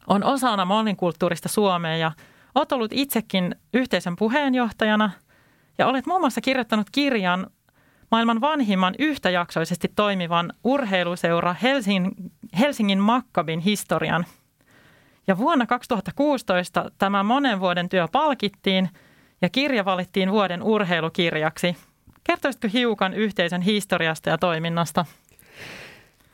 on 0.07 0.23
osana 0.23 0.65
monikulttuurista 0.65 1.49
Suomea 1.49 1.97
ja 1.97 2.11
olet 2.55 2.71
ollut 2.71 2.91
itsekin 2.93 3.55
yhteisön 3.73 4.15
puheenjohtajana– 4.15 5.11
ja 5.81 5.87
olet 5.87 6.05
muun 6.05 6.21
muassa 6.21 6.41
kirjoittanut 6.41 6.89
kirjan 6.91 7.47
maailman 8.11 8.41
vanhimman 8.41 8.95
yhtäjaksoisesti 8.99 9.91
toimivan 9.95 10.53
urheiluseura 10.63 11.55
Helsingin, 11.61 12.13
Helsingin 12.59 12.99
Makkabin 12.99 13.59
historian. 13.59 14.25
Ja 15.27 15.37
vuonna 15.37 15.65
2016 15.65 16.91
tämä 16.97 17.23
monen 17.23 17.59
vuoden 17.59 17.89
työ 17.89 18.07
palkittiin 18.11 18.89
ja 19.41 19.49
kirja 19.49 19.85
valittiin 19.85 20.31
vuoden 20.31 20.63
urheilukirjaksi. 20.63 21.77
Kertoisitko 22.23 22.67
hiukan 22.73 23.13
yhteisön 23.13 23.61
historiasta 23.61 24.29
ja 24.29 24.37
toiminnasta? 24.37 25.05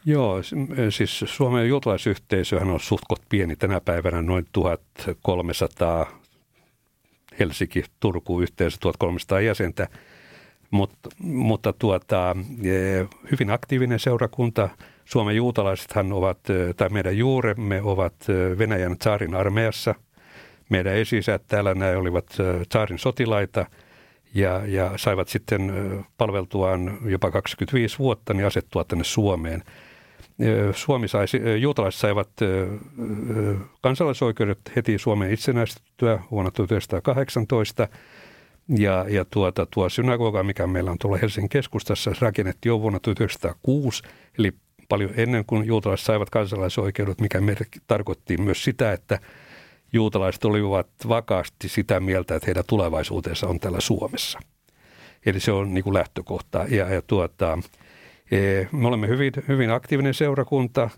Joo, 0.05 0.41
siis 0.89 1.23
Suomen 1.27 1.69
juutalaisyhteisöhän 1.69 2.69
on 2.69 2.79
suhtkot 2.79 3.21
pieni 3.29 3.55
tänä 3.55 3.81
päivänä, 3.81 4.21
noin 4.21 4.45
1300 4.51 6.05
Helsinki, 7.39 7.83
Turku 7.99 8.41
yhteensä 8.41 8.77
1300 8.79 9.41
jäsentä, 9.41 9.87
mutta, 10.71 11.09
mutta 11.19 11.73
tuota, 11.73 12.35
e, 12.63 13.05
hyvin 13.31 13.51
aktiivinen 13.51 13.99
seurakunta. 13.99 14.69
Suomen 15.07 15.35
juutalaisethan 15.35 16.13
ovat, 16.13 16.39
tai 16.77 16.89
meidän 16.89 17.17
juuremme 17.17 17.81
ovat 17.81 18.13
Venäjän 18.57 18.97
tsaarin 18.97 19.35
armeijassa. 19.35 19.95
Meidän 20.69 20.93
esisät 20.93 21.43
täällä 21.47 21.73
nämä 21.75 21.97
olivat 21.97 22.25
tsaarin 22.69 22.99
sotilaita 22.99 23.65
ja, 24.33 24.61
ja 24.65 24.91
saivat 24.95 25.27
sitten 25.27 25.71
palveltuaan 26.17 26.97
jopa 27.05 27.31
25 27.31 27.99
vuotta 27.99 28.33
niin 28.33 28.47
asettua 28.47 28.83
tänne 28.83 29.03
Suomeen– 29.03 29.63
Suomi 30.71 31.07
sai, 31.07 31.25
juutalaiset 31.59 32.01
saivat 32.01 32.29
kansalaisoikeudet 33.81 34.59
heti 34.75 34.97
Suomen 34.97 35.31
itsenäistyttyä 35.31 36.19
vuonna 36.31 36.51
1918. 36.51 37.87
Ja, 38.77 39.05
ja 39.09 39.25
tuota, 39.25 39.65
tuo 39.65 39.89
synagoga, 39.89 40.43
mikä 40.43 40.67
meillä 40.67 40.91
on 40.91 40.97
tuolla 40.97 41.17
Helsingin 41.17 41.49
keskustassa, 41.49 42.11
rakennettiin 42.19 42.69
jo 42.69 42.81
vuonna 42.81 42.99
1906, 42.99 44.03
eli 44.39 44.53
paljon 44.89 45.11
ennen 45.17 45.45
kuin 45.45 45.67
juutalaiset 45.67 46.05
saivat 46.05 46.29
kansalaisoikeudet, 46.29 47.21
mikä 47.21 47.39
tarkoitti 47.87 48.37
myös 48.37 48.63
sitä, 48.63 48.93
että 48.93 49.19
juutalaiset 49.93 50.45
olivat 50.45 50.87
vakaasti 51.07 51.69
sitä 51.69 51.99
mieltä, 51.99 52.35
että 52.35 52.45
heidän 52.47 52.63
tulevaisuutensa 52.67 53.47
on 53.47 53.59
täällä 53.59 53.81
Suomessa. 53.81 54.39
Eli 55.25 55.39
se 55.39 55.51
on 55.51 55.73
niin 55.73 55.83
kuin 55.83 55.93
lähtökohta. 55.93 56.65
Ja, 56.69 56.93
ja 56.93 57.01
tuota, 57.01 57.57
Eh, 58.31 58.67
me 58.71 58.87
olemme 58.87 59.07
hyvin, 59.07 59.33
hyvin 59.47 59.71
aktiivinen 59.71 60.13
seurakunta. 60.13 60.89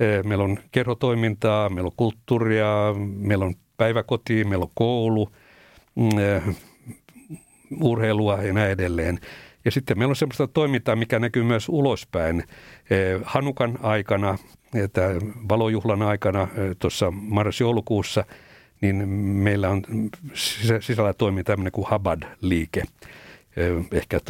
Eh, 0.00 0.24
meillä 0.24 0.44
on 0.44 0.58
kerhotoimintaa, 0.72 1.68
meillä 1.68 1.86
on 1.86 1.96
kulttuuria, 1.96 2.94
meillä 3.16 3.44
on 3.44 3.54
päiväkoti, 3.76 4.44
meillä 4.44 4.62
on 4.62 4.70
koulu, 4.74 5.28
mm, 5.94 6.18
eh, 6.18 6.42
urheilua 7.80 8.42
ja 8.42 8.52
näin 8.52 8.70
edelleen. 8.70 9.18
Ja 9.64 9.70
sitten 9.70 9.98
meillä 9.98 10.12
on 10.12 10.16
sellaista 10.16 10.46
toimintaa, 10.46 10.96
mikä 10.96 11.18
näkyy 11.18 11.42
myös 11.42 11.68
ulospäin. 11.68 12.44
Hanukan 13.22 13.78
aikana, 13.82 14.38
valojuhlan 15.48 16.02
aikana 16.02 16.48
tuossa 16.78 17.10
marras-joulukuussa, 17.10 18.24
niin 18.80 19.08
meillä 19.08 19.70
on 19.70 19.82
sisällä 20.80 21.12
toimii 21.12 21.44
tämmöinen 21.44 21.72
kuin 21.72 21.86
Habad-liike– 21.86 22.82
Ehkä 23.92 24.20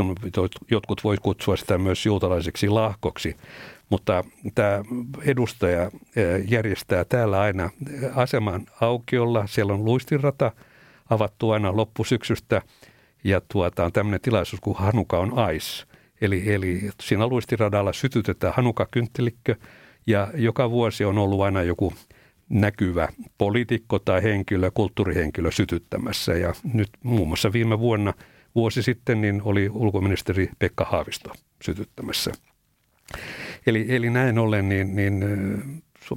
jotkut 0.70 1.04
voi 1.04 1.16
kutsua 1.22 1.56
sitä 1.56 1.78
myös 1.78 2.06
juutalaiseksi 2.06 2.68
lahkoksi, 2.68 3.36
mutta 3.90 4.24
tämä 4.54 4.84
edustaja 5.24 5.90
järjestää 6.48 7.04
täällä 7.04 7.40
aina 7.40 7.70
aseman 8.14 8.66
aukiolla. 8.80 9.46
Siellä 9.46 9.72
on 9.72 9.84
luistinrata 9.84 10.52
avattu 11.10 11.50
aina 11.50 11.76
loppusyksystä 11.76 12.62
ja 13.28 13.40
tuota, 13.52 13.84
on 13.84 13.92
tämmöinen 13.92 14.20
tilaisuus 14.20 14.60
kuin 14.60 14.76
Hanuka 14.76 15.18
on 15.18 15.38
Ais. 15.38 15.86
Eli, 16.20 16.54
eli 16.54 16.90
siinä 17.02 17.26
luistiradalla 17.26 17.92
sytytetään 17.92 18.54
Hanuka-kynttelikkö 18.56 19.54
ja 20.06 20.28
joka 20.34 20.70
vuosi 20.70 21.04
on 21.04 21.18
ollut 21.18 21.40
aina 21.40 21.62
joku 21.62 21.92
näkyvä 22.48 23.08
poliitikko 23.38 23.98
tai 23.98 24.22
henkilö, 24.22 24.70
kulttuurihenkilö 24.74 25.50
sytyttämässä. 25.50 26.32
Ja 26.32 26.54
nyt 26.72 26.88
muun 27.02 27.28
muassa 27.28 27.52
viime 27.52 27.78
vuonna– 27.78 28.14
vuosi 28.54 28.82
sitten 28.82 29.20
niin 29.20 29.42
oli 29.44 29.68
ulkoministeri 29.72 30.50
Pekka 30.58 30.84
Haavisto 30.84 31.32
sytyttämässä. 31.62 32.32
Eli, 33.66 33.86
eli 33.88 34.10
näin 34.10 34.38
ollen 34.38 34.68
niin, 34.68 34.96
niin 34.96 35.24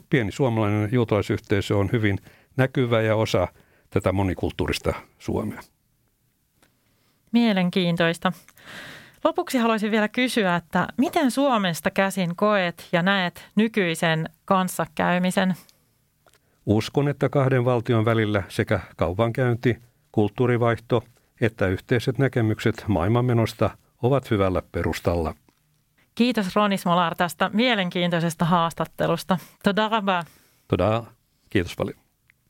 pieni 0.09 0.31
suomalainen 0.31 0.89
juutalaisyhteisö 0.91 1.77
on 1.77 1.89
hyvin 1.91 2.19
näkyvä 2.57 3.01
ja 3.01 3.15
osa 3.15 3.47
tätä 3.89 4.11
monikulttuurista 4.11 4.93
Suomea. 5.19 5.61
Mielenkiintoista. 7.31 8.31
Lopuksi 9.23 9.57
haluaisin 9.57 9.91
vielä 9.91 10.07
kysyä, 10.07 10.55
että 10.55 10.87
miten 10.97 11.31
Suomesta 11.31 11.91
käsin 11.91 12.35
koet 12.35 12.87
ja 12.91 13.01
näet 13.01 13.49
nykyisen 13.55 14.29
kanssakäymisen? 14.45 15.55
Uskon, 16.65 17.07
että 17.07 17.29
kahden 17.29 17.65
valtion 17.65 18.05
välillä 18.05 18.43
sekä 18.49 18.79
kaupankäynti, 18.97 19.77
kulttuurivaihto– 20.11 21.03
että 21.41 21.67
yhteiset 21.67 22.17
näkemykset 22.17 22.83
maailmanmenosta 22.87 23.69
ovat 24.01 24.31
hyvällä 24.31 24.61
perustalla. 24.71 25.35
Kiitos 26.15 26.55
Roni 26.55 26.77
Smolar 26.77 27.15
tästä 27.15 27.49
mielenkiintoisesta 27.53 28.45
haastattelusta. 28.45 29.37
Toda 29.63 29.89
rabba. 29.89 30.23
Toda. 30.67 31.03
Kiitos 31.49 31.75
paljon. 31.75 31.97